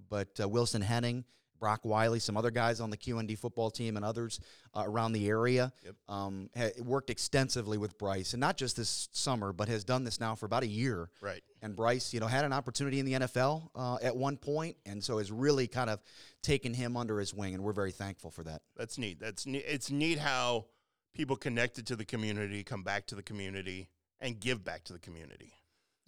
but 0.10 0.40
uh, 0.42 0.50
Wilson 0.50 0.82
Henning, 0.82 1.24
Brock 1.60 1.82
Wiley, 1.84 2.20
some 2.20 2.38
other 2.38 2.52
guys 2.52 2.80
on 2.80 2.90
the 2.90 2.98
QND 2.98 3.38
football 3.38 3.70
team, 3.70 3.96
and 3.96 4.06
others 4.06 4.40
uh, 4.74 4.84
around 4.86 5.14
the 5.14 5.28
area. 5.28 5.72
Yep. 5.84 5.96
Um, 6.10 6.50
ha- 6.56 6.72
worked 6.80 7.10
extensively 7.10 7.78
with 7.78 7.98
Bryce, 7.98 8.34
and 8.34 8.40
not 8.42 8.58
just 8.58 8.78
this 8.78 9.10
summer, 9.12 9.54
but 9.54 9.68
has 9.68 9.84
done 9.84 10.04
this 10.04 10.20
now 10.20 10.36
for 10.36 10.46
about 10.46 10.64
a 10.64 10.68
year. 10.68 11.10
Right. 11.22 11.42
And 11.62 11.76
Bryce, 11.76 12.14
you 12.14 12.20
know, 12.20 12.28
had 12.28 12.46
an 12.46 12.54
opportunity 12.54 13.00
in 13.00 13.06
the 13.06 13.14
NFL 13.14 13.70
uh, 13.76 13.98
at 14.02 14.16
one 14.16 14.38
point, 14.38 14.78
and 14.86 15.04
so 15.04 15.18
has 15.18 15.32
really 15.32 15.68
kind 15.68 15.90
of 15.90 16.00
taken 16.44 16.74
him 16.74 16.98
under 16.98 17.20
his 17.20 17.34
wing, 17.34 17.54
and 17.54 17.64
we're 17.64 17.74
very 17.74 17.92
thankful 17.92 18.32
for 18.32 18.44
that. 18.44 18.62
That's 18.76 18.98
neat. 18.98 19.20
That's 19.20 19.46
neat. 19.46 19.66
It's 19.68 19.90
neat 19.90 20.20
how 20.20 20.66
people 21.14 21.36
connected 21.36 21.88
to 21.88 21.96
the 21.96 22.06
community 22.06 22.64
come 22.64 22.84
back 22.84 23.08
to 23.08 23.16
the 23.16 23.24
community 23.24 23.90
and 24.20 24.40
give 24.40 24.64
back 24.64 24.84
to 24.86 24.94
the 24.94 25.00
community. 25.00 25.54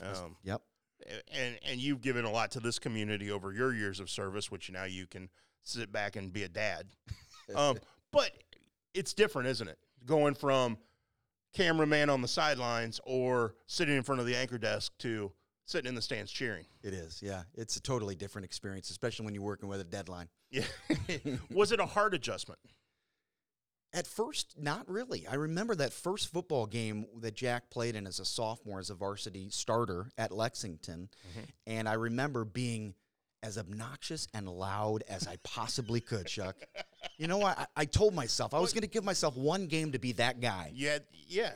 Um, 0.01 0.35
Yep. 0.43 0.61
And 1.31 1.59
and 1.67 1.79
you've 1.79 2.01
given 2.01 2.25
a 2.25 2.31
lot 2.31 2.51
to 2.51 2.59
this 2.59 2.79
community 2.79 3.31
over 3.31 3.53
your 3.53 3.73
years 3.73 3.99
of 3.99 4.09
service, 4.09 4.51
which 4.51 4.71
now 4.71 4.83
you 4.85 5.07
can 5.07 5.29
sit 5.63 5.91
back 5.91 6.15
and 6.15 6.31
be 6.31 6.43
a 6.43 6.49
dad. 6.49 6.87
Um, 7.55 7.77
but 8.11 8.31
it's 8.93 9.13
different, 9.13 9.47
isn't 9.47 9.69
it? 9.69 9.77
Going 10.05 10.33
from 10.33 10.77
cameraman 11.53 12.09
on 12.09 12.21
the 12.21 12.27
sidelines 12.27 12.99
or 13.05 13.55
sitting 13.67 13.95
in 13.95 14.03
front 14.03 14.19
of 14.19 14.27
the 14.27 14.35
anchor 14.35 14.57
desk 14.57 14.91
to 14.99 15.31
sitting 15.65 15.89
in 15.89 15.95
the 15.95 16.01
stands 16.01 16.31
cheering. 16.31 16.65
It 16.83 16.93
is. 16.93 17.21
Yeah. 17.21 17.43
It's 17.55 17.75
a 17.77 17.81
totally 17.81 18.15
different 18.15 18.45
experience, 18.45 18.89
especially 18.89 19.25
when 19.25 19.33
you're 19.33 19.43
working 19.43 19.69
with 19.69 19.81
a 19.81 19.85
deadline. 19.85 20.29
Yeah. 20.49 20.63
Was 21.51 21.71
it 21.71 21.79
a 21.79 21.85
hard 21.85 22.13
adjustment? 22.13 22.59
At 23.97 24.05
first, 24.05 24.53
not 24.59 24.87
really. 24.87 25.25
I 25.25 25.33
remember 25.33 25.73
that 25.73 25.91
first 25.91 26.31
football 26.31 26.67
game 26.67 27.07
that 27.21 27.33
Jack 27.33 27.71
played 27.71 27.95
in 27.95 28.05
as 28.05 28.19
a 28.19 28.25
sophomore, 28.25 28.77
as 28.77 28.91
a 28.91 28.93
varsity 28.93 29.49
starter 29.49 30.11
at 30.19 30.31
Lexington. 30.31 31.09
Mm-hmm. 31.31 31.45
And 31.65 31.89
I 31.89 31.93
remember 31.93 32.45
being 32.45 32.93
as 33.41 33.57
obnoxious 33.57 34.27
and 34.35 34.47
loud 34.47 35.03
as 35.09 35.27
I 35.27 35.37
possibly 35.43 35.99
could, 35.99 36.27
Chuck. 36.27 36.57
You 37.17 37.25
know, 37.25 37.43
I, 37.43 37.65
I 37.75 37.85
told 37.85 38.13
myself 38.13 38.53
I 38.53 38.59
was 38.59 38.71
going 38.71 38.83
to 38.83 38.87
give 38.87 39.03
myself 39.03 39.35
one 39.35 39.65
game 39.65 39.93
to 39.93 39.99
be 39.99 40.11
that 40.13 40.41
guy. 40.41 40.71
Yeah, 40.75 40.99
yeah. 41.27 41.53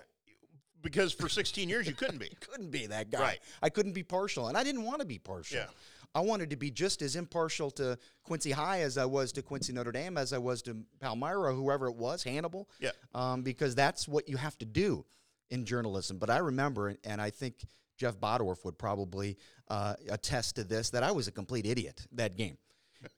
Because 0.82 1.14
for 1.14 1.30
16 1.30 1.70
years 1.70 1.86
you 1.86 1.94
couldn't 1.94 2.18
be. 2.18 2.32
couldn't 2.40 2.72
be 2.72 2.88
that 2.88 3.12
guy. 3.12 3.20
Right. 3.20 3.40
I 3.62 3.70
couldn't 3.70 3.94
be 3.94 4.02
partial, 4.02 4.48
and 4.48 4.58
I 4.58 4.64
didn't 4.64 4.82
want 4.82 5.02
to 5.02 5.06
be 5.06 5.20
partial. 5.20 5.60
Yeah. 5.60 5.68
I 6.14 6.20
wanted 6.20 6.50
to 6.50 6.56
be 6.56 6.72
just 6.72 7.02
as 7.02 7.16
impartial 7.16 7.72
to 7.72 7.98
Quincy 8.24 8.52
High 8.52 8.82
as 8.82 8.98
I 8.98 9.06
was 9.06 9.32
to 9.34 9.42
Quincy 9.42 9.72
Notre 9.74 9.92
Dame, 9.92 10.18
as 10.18 10.34
I 10.34 10.38
was 10.38 10.62
to 10.64 10.78
Palmyra, 11.00 11.54
whoever 11.54 11.88
it 11.88 11.96
was, 11.96 12.24
Hannibal. 12.24 12.70
Yeah. 12.80 12.92
Um, 13.14 13.44
because 13.44 13.76
that's 13.76 14.08
what 14.08 14.28
you 14.28 14.38
have 14.38 14.58
to 14.58 14.66
do 14.66 15.06
in 15.50 15.66
journalism. 15.66 16.18
But 16.18 16.30
I 16.30 16.38
remember, 16.38 16.96
and 17.04 17.22
I 17.22 17.30
think 17.30 17.66
Jeff 17.98 18.18
Bodorf 18.18 18.66
would 18.66 18.78
probably 18.78 19.38
uh, 19.68 19.94
attest 20.10 20.56
to 20.56 20.64
this, 20.64 20.90
that 20.90 21.04
I 21.04 21.12
was 21.12 21.28
a 21.28 21.32
complete 21.32 21.66
idiot 21.66 22.06
that 22.14 22.36
game. 22.36 22.58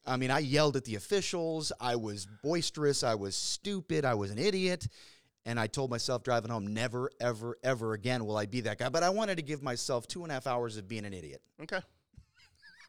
I 0.06 0.18
mean, 0.18 0.32
I 0.32 0.40
yelled 0.40 0.78
at 0.78 0.86
the 0.86 0.96
officials. 0.96 1.72
I 1.80 1.96
was 1.96 2.28
boisterous. 2.42 3.04
I 3.04 3.16
was 3.16 3.36
stupid. 3.36 4.06
I 4.06 4.14
was 4.14 4.32
an 4.32 4.38
idiot. 4.38 4.88
And 5.46 5.60
I 5.60 5.68
told 5.68 5.90
myself 5.90 6.24
driving 6.24 6.52
home, 6.52 6.68
never, 6.68 7.10
ever, 7.20 7.58
ever 7.64 7.94
again 7.94 8.26
will 8.26 8.38
I 8.38 8.46
be 8.46 8.62
that 8.62 8.80
guy. 8.80 8.88
But 8.88 9.04
I 9.04 9.10
wanted 9.10 9.36
to 9.38 9.42
give 9.42 9.62
myself 9.62 10.08
two 10.08 10.24
and 10.24 10.32
a 10.32 10.36
half 10.36 10.48
hours 10.48 10.78
of 10.78 10.88
being 10.88 11.04
an 11.04 11.14
idiot. 11.14 11.42
Okay. 11.62 11.82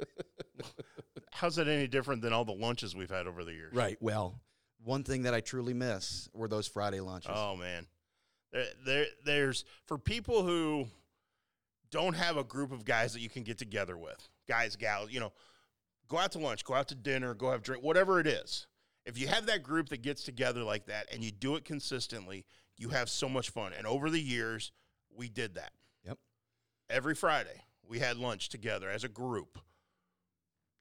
How's 1.33 1.57
that 1.57 1.69
any 1.69 1.87
different 1.87 2.23
than 2.23 2.33
all 2.33 2.45
the 2.45 2.53
lunches 2.53 2.95
we've 2.95 3.11
had 3.11 3.27
over 3.27 3.45
the 3.45 3.53
years? 3.53 3.75
Right. 3.75 3.97
Well, 4.01 4.41
one 4.85 5.03
thing 5.03 5.23
that 5.23 5.35
I 5.35 5.41
truly 5.41 5.75
miss 5.75 6.29
were 6.33 6.49
those 6.49 6.69
Friday 6.69 7.01
lunches. 7.01 7.33
Oh 7.35 7.57
man, 7.57 7.87
there, 8.53 8.67
there, 8.87 9.07
there's 9.25 9.65
for 9.87 9.99
people 9.99 10.45
who 10.45 10.87
don't 11.91 12.15
have 12.15 12.37
a 12.37 12.45
group 12.45 12.73
of 12.73 12.85
guys 12.85 13.13
that 13.13 13.21
you 13.21 13.29
can 13.29 13.43
get 13.43 13.59
together 13.59 13.97
with, 13.97 14.29
guys, 14.49 14.77
gals, 14.77 15.11
you 15.13 15.21
know, 15.21 15.33
go 16.09 16.19
out 16.19 16.33
to 16.33 16.39
lunch, 16.39 16.65
go 16.65 16.75
out 16.75 16.89
to 16.89 16.95
dinner, 16.95 17.35
go 17.35 17.51
have 17.51 17.63
drink, 17.63 17.83
whatever 17.83 18.21
it 18.21 18.27
is. 18.27 18.67
If 19.07 19.19
you 19.19 19.27
have 19.29 19.47
that 19.47 19.63
group 19.63 19.91
that 19.91 20.03
gets 20.03 20.23
together 20.23 20.63
like 20.63 20.87
that 20.87 21.13
and 21.13 21.23
you 21.23 21.31
do 21.31 21.57
it 21.57 21.65
consistently, 21.65 22.47
you 22.79 22.89
have 22.89 23.09
so 23.09 23.29
much 23.29 23.51
fun. 23.51 23.73
And 23.77 23.87
over 23.87 24.09
the 24.11 24.21
years, 24.21 24.73
we 25.15 25.29
did 25.29 25.55
that. 25.55 25.73
Yep. 26.07 26.19
Every 26.91 27.15
Friday, 27.15 27.63
we 27.87 27.99
had 27.99 28.17
lunch 28.17 28.49
together 28.49 28.89
as 28.89 29.05
a 29.05 29.09
group. 29.09 29.59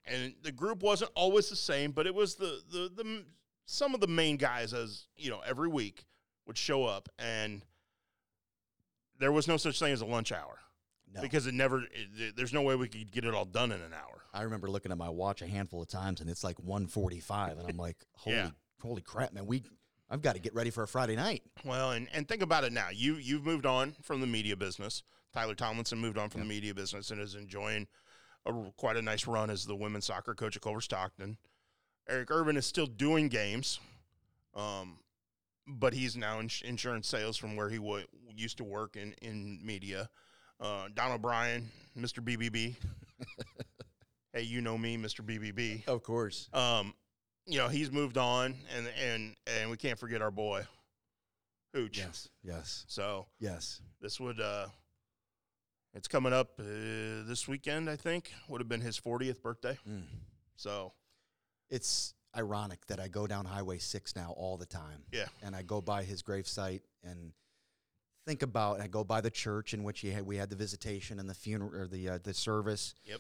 And 0.05 0.33
the 0.43 0.51
group 0.51 0.83
wasn't 0.83 1.11
always 1.15 1.49
the 1.49 1.55
same, 1.55 1.91
but 1.91 2.05
it 2.07 2.13
was 2.13 2.35
the 2.35 2.61
the 2.71 2.91
the 2.95 3.25
some 3.65 3.93
of 3.93 4.01
the 4.01 4.07
main 4.07 4.35
guys 4.37 4.73
as, 4.73 5.07
you 5.15 5.29
know, 5.29 5.39
every 5.45 5.69
week 5.69 6.05
would 6.45 6.57
show 6.57 6.83
up 6.83 7.07
and 7.17 7.61
there 9.19 9.31
was 9.31 9.47
no 9.47 9.57
such 9.57 9.79
thing 9.79 9.93
as 9.93 10.01
a 10.01 10.05
lunch 10.05 10.31
hour 10.31 10.59
No. 11.13 11.21
because 11.21 11.47
it 11.47 11.53
never 11.53 11.83
it, 11.83 12.35
there's 12.35 12.51
no 12.53 12.61
way 12.61 12.75
we 12.75 12.87
could 12.89 13.11
get 13.11 13.23
it 13.25 13.33
all 13.33 13.45
done 13.45 13.71
in 13.71 13.81
an 13.81 13.93
hour. 13.93 14.21
I 14.33 14.41
remember 14.41 14.69
looking 14.69 14.91
at 14.91 14.97
my 14.97 15.09
watch 15.09 15.41
a 15.41 15.47
handful 15.47 15.81
of 15.81 15.87
times, 15.87 16.19
and 16.19 16.29
it's 16.29 16.43
like 16.43 16.57
1:45, 16.57 17.59
and 17.59 17.69
I'm 17.69 17.77
like, 17.77 17.97
holy, 18.13 18.35
Yeah. 18.35 18.49
holy 18.81 19.01
crap, 19.01 19.31
man! 19.31 19.45
We, 19.45 19.63
I've 20.09 20.21
got 20.21 20.33
to 20.33 20.41
get 20.41 20.53
ready 20.55 20.71
for 20.71 20.83
a 20.83 20.87
Friday 20.87 21.15
night. 21.15 21.43
Well, 21.63 21.91
and, 21.91 22.07
and 22.13 22.27
think 22.27 22.41
about 22.41 22.63
it 22.63 22.73
now. 22.73 22.87
You 22.91 23.15
you've 23.15 23.45
moved 23.45 23.65
on 23.65 23.95
from 24.01 24.21
the 24.21 24.27
media 24.27 24.57
business. 24.57 25.03
Tyler 25.33 25.55
Tomlinson 25.55 25.99
moved 25.99 26.17
on 26.17 26.29
from 26.29 26.41
the 26.41 26.47
media 26.47 26.73
business 26.73 27.09
and 27.11 27.19
is 27.21 27.33
enjoying 27.35 27.87
a, 28.45 28.53
quite 28.77 28.97
a 28.97 29.01
nice 29.01 29.25
run 29.27 29.49
as 29.49 29.65
the 29.65 29.75
women's 29.75 30.05
soccer 30.05 30.33
coach 30.35 30.55
at 30.55 30.61
Culver 30.61 30.81
Stockton. 30.81 31.37
Eric 32.09 32.29
Urban 32.31 32.57
is 32.57 32.65
still 32.65 32.85
doing 32.85 33.29
games, 33.29 33.79
um, 34.55 34.99
but 35.67 35.93
he's 35.93 36.17
now 36.17 36.39
in 36.39 36.49
insurance 36.65 37.07
sales 37.07 37.37
from 37.37 37.55
where 37.55 37.69
he 37.69 37.77
w- 37.77 38.05
used 38.35 38.57
to 38.57 38.63
work 38.63 38.95
in 38.97 39.13
in 39.21 39.59
media. 39.63 40.09
Uh, 40.59 40.87
Don 40.93 41.11
O'Brien, 41.13 41.69
Mr. 41.97 42.19
BBB. 42.23 42.75
hey, 44.33 44.41
you 44.41 44.61
know 44.61 44.77
me, 44.77 44.97
Mr. 44.97 45.21
BBB. 45.21 45.87
Of 45.87 46.03
course. 46.03 46.49
Um, 46.53 46.93
you 47.45 47.57
know 47.57 47.67
he's 47.69 47.91
moved 47.91 48.17
on, 48.17 48.55
and 48.75 48.87
and 49.01 49.35
and 49.47 49.69
we 49.69 49.77
can't 49.77 49.97
forget 49.99 50.21
our 50.21 50.31
boy, 50.31 50.63
Hooch. 51.73 51.97
Yes. 51.97 52.29
Yes. 52.43 52.85
So 52.87 53.27
Yes. 53.39 53.81
this 54.01 54.19
would 54.19 54.39
uh, 54.39 54.67
it's 55.93 56.07
coming 56.07 56.33
up 56.33 56.59
uh, 56.59 56.63
this 57.25 57.47
weekend. 57.47 57.89
I 57.89 57.95
think 57.95 58.31
would 58.47 58.61
have 58.61 58.69
been 58.69 58.81
his 58.81 58.99
40th 58.99 59.41
birthday. 59.41 59.77
Mm. 59.89 60.03
So 60.55 60.93
It's 61.69 62.13
ironic 62.35 62.85
that 62.87 62.99
I 62.99 63.07
go 63.07 63.27
down 63.27 63.45
Highway 63.45 63.77
6 63.77 64.15
now 64.15 64.33
all 64.37 64.57
the 64.57 64.65
time. 64.65 65.03
Yeah. 65.11 65.25
And 65.43 65.55
I 65.55 65.61
go 65.61 65.81
by 65.81 66.03
his 66.03 66.23
gravesite 66.23 66.81
and 67.03 67.33
think 68.25 68.41
about, 68.41 68.81
I 68.81 68.87
go 68.87 69.03
by 69.03 69.21
the 69.21 69.29
church 69.29 69.73
in 69.73 69.83
which 69.83 69.99
he 69.99 70.09
had, 70.09 70.25
we 70.25 70.37
had 70.37 70.49
the 70.49 70.55
visitation 70.55 71.19
and 71.19 71.29
the 71.29 71.33
funeral 71.33 71.75
or 71.75 71.87
the, 71.87 72.09
uh, 72.09 72.19
the 72.23 72.33
service. 72.33 72.95
Yep. 73.05 73.19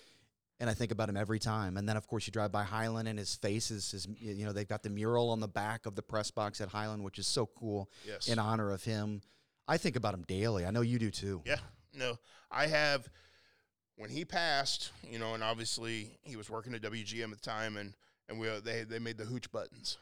And 0.59 0.69
I 0.69 0.73
think 0.73 0.91
about 0.91 1.09
him 1.09 1.17
every 1.17 1.39
time. 1.39 1.77
And 1.77 1.89
then, 1.89 1.97
of 1.97 2.07
course, 2.07 2.25
you 2.25 2.31
drive 2.31 2.51
by 2.51 2.63
Highland 2.63 3.07
and 3.07 3.19
his 3.19 3.35
face 3.35 3.69
is, 3.69 3.91
his, 3.91 4.07
you 4.19 4.45
know, 4.45 4.53
they've 4.53 4.67
got 4.67 4.81
the 4.81 4.89
mural 4.89 5.29
on 5.31 5.39
the 5.41 5.47
back 5.47 5.85
of 5.85 5.95
the 5.95 6.01
press 6.01 6.31
box 6.31 6.61
at 6.61 6.69
Highland, 6.69 7.03
which 7.03 7.19
is 7.19 7.27
so 7.27 7.45
cool 7.45 7.89
yes, 8.07 8.27
in 8.27 8.39
honor 8.39 8.71
of 8.71 8.83
him. 8.83 9.21
I 9.67 9.77
think 9.77 9.95
about 9.95 10.13
him 10.13 10.23
daily. 10.27 10.65
I 10.65 10.71
know 10.71 10.81
you 10.81 10.99
do 10.99 11.11
too. 11.11 11.41
yeah, 11.45 11.57
no, 11.93 12.17
I 12.51 12.67
have. 12.67 13.09
When 13.95 14.09
he 14.09 14.25
passed, 14.25 14.91
you 15.07 15.19
know, 15.19 15.35
and 15.35 15.43
obviously 15.43 16.17
he 16.23 16.35
was 16.35 16.49
working 16.49 16.73
at 16.73 16.81
WGEM 16.81 17.31
at 17.31 17.41
the 17.41 17.49
time, 17.49 17.77
and 17.77 17.93
and 18.27 18.39
we 18.39 18.47
they 18.63 18.83
they 18.83 18.99
made 18.99 19.17
the 19.17 19.25
hooch 19.25 19.51
buttons 19.51 19.97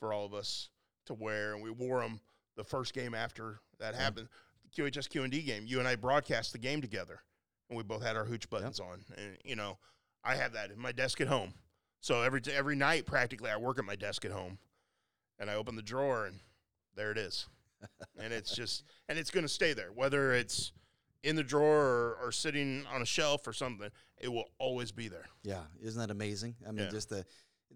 for 0.00 0.12
all 0.12 0.26
of 0.26 0.34
us 0.34 0.68
to 1.06 1.14
wear, 1.14 1.54
and 1.54 1.62
we 1.62 1.70
wore 1.70 2.00
them 2.00 2.20
the 2.56 2.64
first 2.64 2.94
game 2.94 3.14
after 3.14 3.60
that 3.78 3.94
happened. 3.94 4.28
QHS 4.76 5.08
Q 5.08 5.22
and 5.22 5.32
D 5.32 5.42
game. 5.42 5.64
You 5.66 5.78
and 5.78 5.86
I 5.86 5.96
broadcast 5.96 6.52
the 6.52 6.58
game 6.58 6.80
together, 6.80 7.20
and 7.68 7.76
we 7.76 7.84
both 7.84 8.02
had 8.02 8.16
our 8.16 8.24
hooch 8.24 8.50
buttons 8.50 8.80
on. 8.80 9.04
And 9.16 9.36
you 9.44 9.54
know, 9.54 9.78
I 10.24 10.34
have 10.34 10.52
that 10.54 10.70
in 10.70 10.78
my 10.78 10.92
desk 10.92 11.20
at 11.20 11.28
home. 11.28 11.54
So 12.00 12.22
every 12.22 12.40
every 12.52 12.74
night, 12.74 13.06
practically, 13.06 13.50
I 13.50 13.56
work 13.56 13.78
at 13.78 13.84
my 13.84 13.96
desk 13.96 14.24
at 14.24 14.32
home, 14.32 14.58
and 15.38 15.48
I 15.48 15.54
open 15.54 15.76
the 15.76 15.82
drawer, 15.82 16.26
and 16.26 16.40
there 16.96 17.12
it 17.12 17.18
is. 17.18 17.46
and 18.18 18.32
it's 18.32 18.54
just, 18.54 18.84
and 19.08 19.18
it's 19.18 19.30
going 19.30 19.44
to 19.44 19.48
stay 19.48 19.72
there, 19.72 19.90
whether 19.92 20.32
it's 20.32 20.72
in 21.22 21.36
the 21.36 21.42
drawer 21.44 21.76
or, 21.80 22.16
or 22.22 22.32
sitting 22.32 22.84
on 22.92 23.02
a 23.02 23.06
shelf 23.06 23.46
or 23.46 23.52
something. 23.52 23.88
It 24.18 24.28
will 24.28 24.44
always 24.58 24.92
be 24.92 25.08
there. 25.08 25.26
Yeah, 25.42 25.62
isn't 25.82 26.00
that 26.00 26.10
amazing? 26.10 26.54
I 26.66 26.72
mean, 26.72 26.84
Yeah. 26.86 26.90
just 26.90 27.08
the, 27.08 27.24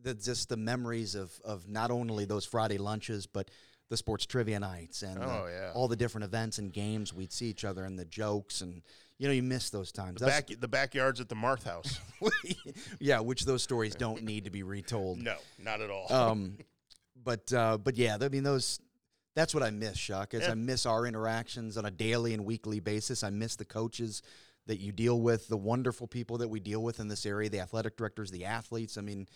the 0.02 0.14
just 0.14 0.48
the 0.48 0.56
memories 0.56 1.14
of 1.14 1.32
of 1.44 1.68
not 1.68 1.90
only 1.90 2.24
those 2.24 2.44
Friday 2.44 2.78
lunches, 2.78 3.26
but 3.26 3.50
the 3.88 3.96
sports 3.96 4.26
trivia 4.26 4.58
nights 4.60 5.02
and 5.02 5.18
Oh, 5.22 5.46
yeah. 5.48 5.70
all 5.74 5.86
the 5.88 5.96
different 5.96 6.24
events 6.24 6.58
and 6.58 6.72
games 6.72 7.14
we'd 7.14 7.32
see 7.32 7.46
each 7.46 7.64
other 7.64 7.84
and 7.84 7.96
the 7.98 8.04
jokes 8.04 8.60
and 8.60 8.82
you 9.18 9.26
know 9.28 9.32
you 9.32 9.42
miss 9.42 9.70
those 9.70 9.92
times. 9.92 10.20
The 10.20 10.26
back, 10.26 10.48
the 10.60 10.68
backyards 10.68 11.20
at 11.20 11.28
the 11.28 11.34
Marth 11.36 11.62
house. 11.64 11.98
yeah, 13.00 13.20
which 13.20 13.44
those 13.44 13.62
stories 13.62 13.94
don't 13.94 14.22
need 14.22 14.44
to 14.44 14.50
be 14.50 14.62
retold. 14.62 15.18
no, 15.18 15.36
not 15.58 15.80
at 15.80 15.88
all. 15.90 16.12
Um, 16.12 16.58
but 17.24 17.52
uh, 17.52 17.78
but 17.78 17.96
yeah, 17.96 18.18
I 18.20 18.28
mean 18.28 18.42
those. 18.42 18.78
That's 19.36 19.54
what 19.54 19.62
I 19.62 19.70
miss, 19.70 19.98
Chuck. 19.98 20.34
Is 20.34 20.42
Yeah. 20.42 20.52
I 20.52 20.54
miss 20.54 20.86
our 20.86 21.06
interactions 21.06 21.76
on 21.76 21.84
a 21.84 21.90
daily 21.90 22.34
and 22.34 22.44
weekly 22.44 22.80
basis. 22.80 23.22
I 23.22 23.30
miss 23.30 23.54
the 23.54 23.66
coaches 23.66 24.22
that 24.66 24.80
you 24.80 24.90
deal 24.90 25.20
with, 25.20 25.46
the 25.46 25.56
wonderful 25.56 26.08
people 26.08 26.38
that 26.38 26.48
we 26.48 26.58
deal 26.58 26.82
with 26.82 26.98
in 26.98 27.06
this 27.06 27.24
area, 27.26 27.48
the 27.48 27.60
athletic 27.60 27.96
directors, 27.96 28.30
the 28.32 28.46
athletes. 28.46 28.96
I 28.98 29.02
mean, 29.02 29.28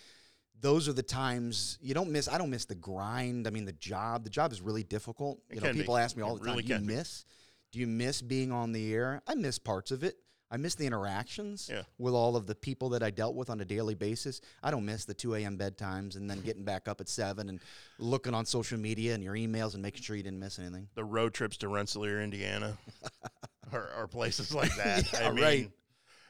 those 0.59 0.88
are 0.88 0.92
the 0.95 1.02
times 1.02 1.78
you 1.83 1.95
don't 1.95 2.11
miss. 2.11 2.28
I 2.28 2.38
don't 2.38 2.50
miss 2.50 2.64
the 2.64 2.75
grind. 2.75 3.47
I 3.47 3.50
mean, 3.50 3.66
the 3.66 3.73
job. 3.75 4.25
The 4.25 4.30
job 4.30 4.52
is 4.52 4.61
really 4.61 4.83
difficult. 4.83 5.38
It 5.50 5.57
you 5.57 5.61
know, 5.61 5.66
can 5.69 5.76
be. 5.76 5.83
people 5.83 5.97
ask 5.99 6.16
me 6.16 6.23
all 6.23 6.35
It 6.37 6.40
the 6.40 6.47
time, 6.47 6.57
"Do 6.57 6.62
you 6.62 6.75
can 6.76 6.87
be. 6.87 6.95
miss? 6.95 7.25
Do 7.71 7.78
you 7.78 7.87
miss 7.87 8.23
being 8.23 8.50
on 8.52 8.73
the 8.73 8.92
air?" 8.92 9.23
I 9.26 9.35
miss 9.35 9.59
parts 9.59 9.90
of 9.90 10.02
it. 10.02 10.19
I 10.50 10.57
miss 10.57 10.75
the 10.75 10.85
interactions 10.87 11.69
Yeah. 11.73 11.83
with 11.99 12.12
all 12.12 12.35
of 12.35 12.47
the 12.47 12.54
people 12.57 12.88
that 12.90 13.02
I 13.04 13.11
dealt 13.11 13.37
with 13.37 13.50
on 13.50 13.61
a 13.61 13.64
daily 13.64 13.95
basis. 13.95 14.40
I 14.62 14.71
don't 14.73 14.85
miss 14.85 15.04
the 15.04 15.14
2 15.14 15.37
a.m. 15.37 15.57
bedtimes 15.57 16.16
and 16.16 16.28
then 16.28 16.40
getting 16.40 16.64
back 16.64 16.88
up 16.88 17.00
at 17.00 17.09
7 17.09 17.49
and 17.49 17.61
looking 17.99 18.35
on 18.35 18.45
social 18.47 18.78
media 18.78 19.14
and 19.14 19.23
your 19.23 19.35
emails 19.35 19.75
and 19.75 19.83
making 19.83 20.02
sure 20.02 20.16
you 20.16 20.23
didn't 20.25 20.40
miss 20.40 20.59
anything. 20.59 20.88
the 20.97 21.04
road 21.04 21.35
trips 21.35 21.57
to 21.59 21.69
Rensselaer, 21.69 22.21
Indiana, 22.21 22.76
or, 23.73 23.90
or 23.97 24.09
places 24.09 24.52
like 24.54 24.75
that. 24.76 25.12
Yeah, 25.12 25.28
I 25.28 25.33
mean, 25.33 25.45
right. 25.45 25.71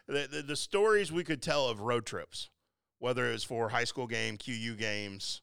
The, 0.06 0.28
the 0.30 0.42
the 0.42 0.56
stories 0.56 1.10
we 1.12 1.22
could 1.24 1.40
tell 1.40 1.68
of 1.68 1.80
road 1.80 2.04
trips, 2.04 2.50
whether 2.98 3.28
it 3.28 3.32
was 3.32 3.44
for 3.44 3.68
high 3.68 3.84
school 3.84 4.06
game, 4.08 4.36
QU 4.36 4.74
games, 4.74 5.40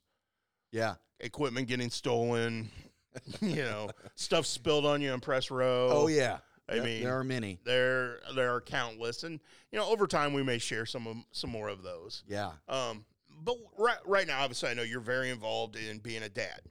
Yeah. 0.72 0.96
equipment 1.22 1.68
getting 1.68 1.90
stolen, 1.90 2.70
you 3.42 3.56
know, 3.64 3.90
stuff 4.16 4.46
spilled 4.46 4.86
on 4.86 5.02
you 5.02 5.14
in 5.14 5.20
press 5.22 5.50
row. 5.50 5.88
Oh, 5.92 6.08
yeah. 6.08 6.40
I 6.70 6.80
mean, 6.80 7.04
there 7.04 7.18
are 7.18 7.24
many. 7.24 7.60
there 7.64 8.20
there 8.36 8.54
are 8.54 8.62
countless, 8.62 9.24
and 9.24 9.40
you 9.72 9.80
know, 9.80 9.90
over 9.90 10.06
time 10.08 10.34
we 10.34 10.44
may 10.44 10.58
share 10.58 10.86
some 10.86 11.08
of, 11.08 11.18
some 11.32 11.50
more 11.50 11.70
of 11.70 11.82
those. 11.84 12.24
Yeah. 12.28 12.52
Um, 12.68 13.06
but 13.44 13.56
right 13.78 13.98
right 14.06 14.28
now, 14.28 14.42
obviously, 14.42 14.70
I 14.70 14.74
know 14.74 14.84
you're 14.84 15.00
very 15.00 15.30
involved 15.30 15.76
in 15.76 16.00
being 16.00 16.24
a 16.24 16.30
dad. 16.30 16.62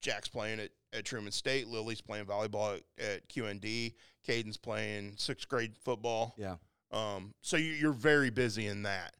Jack's 0.00 0.28
playing 0.28 0.58
at, 0.58 0.70
at 0.92 1.04
Truman 1.04 1.32
State. 1.32 1.68
Lily's 1.68 2.00
playing 2.00 2.24
volleyball 2.24 2.74
at, 2.76 3.04
at 3.04 3.28
QND. 3.28 3.94
Caden's 4.24 4.56
playing 4.56 5.14
sixth 5.16 5.48
grade 5.48 5.76
football. 5.84 6.34
Yeah. 6.36 6.56
Um, 6.90 7.34
so 7.40 7.56
you, 7.56 7.72
you're 7.72 7.92
very 7.92 8.30
busy 8.30 8.66
in 8.66 8.82
that. 8.82 9.14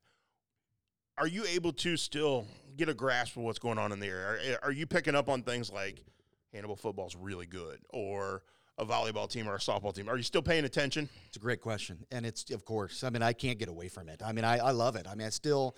Are 1.17 1.27
you 1.27 1.45
able 1.45 1.73
to 1.75 1.97
still 1.97 2.47
get 2.77 2.89
a 2.89 2.95
grasp 2.95 3.37
of 3.37 3.45
what's 3.45 3.59
going 3.59 3.79
on 3.79 3.93
in 3.93 4.01
the 4.01 4.09
area? 4.09 4.57
Are, 4.57 4.69
are 4.69 4.73
you 4.73 4.87
picking 4.87 5.15
up 5.15 5.29
on 5.29 5.43
things 5.43 5.71
like 5.71 6.05
Hannibal 6.53 6.77
football's 6.77 7.17
really 7.17 7.47
good, 7.47 7.81
or 7.91 8.43
a 8.79 8.85
volleyball 8.85 9.29
team 9.29 9.49
or 9.49 9.55
a 9.55 9.59
softball 9.59 9.95
team? 9.95 10.09
Are 10.09 10.17
you 10.17 10.23
still 10.23 10.43
paying 10.43 10.65
attention? 10.65 11.09
It's 11.27 11.37
a 11.37 11.41
great 11.41 11.61
question. 11.61 12.07
And 12.11 12.25
it's, 12.25 12.51
of 12.51 12.65
course, 12.65 13.05
I 13.05 13.11
mean, 13.11 13.23
I 13.23 13.33
can't 13.33 13.59
get 13.59 13.69
away 13.69 13.89
from 13.89 14.09
it. 14.09 14.23
I 14.25 14.33
mean, 14.33 14.45
I, 14.45 14.59
I 14.59 14.71
love 14.71 14.97
it. 14.97 15.07
I 15.09 15.15
mean, 15.15 15.27
I 15.27 15.31
still, 15.31 15.77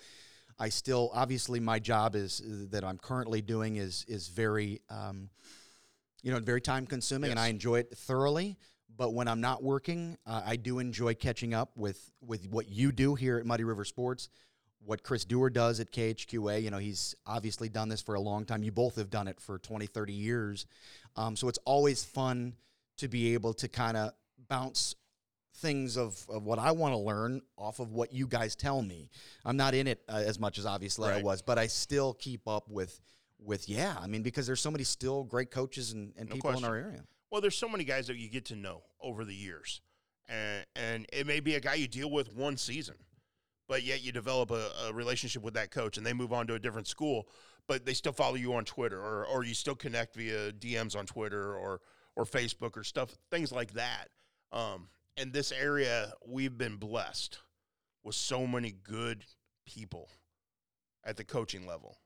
I 0.57 0.69
still, 0.69 1.11
obviously, 1.13 1.59
my 1.59 1.79
job 1.79 2.15
is 2.15 2.41
that 2.71 2.83
I'm 2.83 2.97
currently 2.97 3.41
doing 3.41 3.75
is, 3.75 4.05
is 4.07 4.29
very, 4.29 4.81
um, 4.89 5.29
you 6.23 6.31
know, 6.31 6.39
very 6.39 6.61
time 6.61 6.85
consuming 6.87 7.31
and 7.31 7.39
I 7.39 7.47
enjoy 7.47 7.79
it 7.79 7.95
thoroughly. 7.97 8.57
But 8.97 9.13
when 9.13 9.27
I'm 9.27 9.41
not 9.41 9.61
working, 9.61 10.17
uh, 10.25 10.41
I 10.45 10.55
do 10.55 10.79
enjoy 10.79 11.15
catching 11.15 11.53
up 11.53 11.71
with, 11.75 12.11
with 12.21 12.47
what 12.49 12.69
you 12.69 12.93
do 12.93 13.15
here 13.15 13.37
at 13.37 13.45
Muddy 13.45 13.65
River 13.65 13.83
Sports, 13.83 14.29
what 14.85 15.03
Chris 15.03 15.25
Dewar 15.25 15.49
does 15.49 15.81
at 15.81 15.91
KHQA. 15.91 16.61
You 16.63 16.71
know, 16.71 16.77
he's 16.77 17.13
obviously 17.27 17.67
done 17.67 17.89
this 17.89 18.01
for 18.01 18.15
a 18.15 18.21
long 18.21 18.45
time. 18.45 18.63
You 18.63 18.71
both 18.71 18.95
have 18.95 19.09
done 19.09 19.27
it 19.27 19.41
for 19.41 19.59
20, 19.59 19.85
30 19.87 20.13
years. 20.13 20.65
Um, 21.17 21.35
so 21.35 21.49
it's 21.49 21.59
always 21.65 22.05
fun 22.05 22.53
to 22.97 23.07
be 23.07 23.33
able 23.33 23.53
to 23.53 23.67
kind 23.67 23.97
of 23.97 24.11
bounce 24.47 24.95
things 25.57 25.97
of, 25.97 26.25
of 26.29 26.43
what 26.43 26.59
I 26.59 26.71
want 26.71 26.93
to 26.93 26.97
learn 26.97 27.41
off 27.57 27.79
of 27.79 27.91
what 27.91 28.13
you 28.13 28.27
guys 28.27 28.55
tell 28.55 28.81
me. 28.81 29.09
I'm 29.45 29.57
not 29.57 29.73
in 29.73 29.87
it 29.87 30.01
uh, 30.09 30.23
as 30.25 30.39
much 30.39 30.57
as 30.57 30.65
obviously 30.65 31.11
I 31.11 31.21
was, 31.21 31.41
but 31.41 31.57
I 31.57 31.67
still 31.67 32.13
keep 32.13 32.47
up 32.47 32.69
with 32.69 32.99
with 33.39 33.69
yeah. 33.69 33.95
I 33.99 34.07
mean 34.07 34.21
because 34.21 34.47
there's 34.47 34.61
so 34.61 34.71
many 34.71 34.83
still 34.83 35.23
great 35.23 35.51
coaches 35.51 35.91
and, 35.91 36.13
and 36.17 36.29
No 36.29 36.35
people 36.35 36.51
in 36.51 36.63
our 36.63 36.75
area. 36.75 37.03
Well, 37.31 37.41
there's 37.41 37.57
so 37.57 37.69
many 37.69 37.83
guys 37.83 38.07
that 38.07 38.17
you 38.17 38.29
get 38.29 38.45
to 38.45 38.55
know 38.55 38.83
over 39.01 39.25
the 39.25 39.33
years, 39.33 39.81
and 40.29 40.65
and 40.75 41.05
it 41.11 41.27
may 41.27 41.39
be 41.39 41.55
a 41.55 41.59
guy 41.59 41.75
you 41.75 41.87
deal 41.87 42.09
with 42.09 42.33
one 42.33 42.57
season, 42.57 42.95
but 43.67 43.83
yet 43.83 44.03
you 44.03 44.11
develop 44.11 44.51
a, 44.51 44.69
a 44.87 44.93
relationship 44.93 45.41
with 45.41 45.53
that 45.55 45.71
coach, 45.71 45.97
and 45.97 46.05
they 46.05 46.13
move 46.13 46.33
on 46.33 46.47
to 46.47 46.53
a 46.53 46.59
different 46.59 46.87
school, 46.87 47.27
but 47.67 47.85
they 47.85 47.93
still 47.93 48.13
follow 48.13 48.35
you 48.35 48.53
on 48.53 48.65
Twitter, 48.65 48.99
or 48.99 49.25
or 49.25 49.43
you 49.43 49.53
still 49.53 49.75
connect 49.75 50.15
via 50.15 50.51
DMs 50.51 50.97
on 50.97 51.05
Twitter 51.05 51.55
or 51.55 51.81
or 52.15 52.25
Facebook 52.25 52.77
or 52.77 52.83
stuff, 52.83 53.15
things 53.29 53.51
like 53.51 53.73
that. 53.73 54.09
Um, 54.51 54.87
in 55.17 55.31
this 55.31 55.51
area, 55.51 56.13
we've 56.25 56.57
been 56.57 56.77
blessed 56.77 57.39
with 58.03 58.15
so 58.15 58.45
many 58.45 58.71
good 58.71 59.25
people 59.65 60.09
at 61.03 61.17
the 61.17 61.23
coaching 61.23 61.67
level 61.67 61.97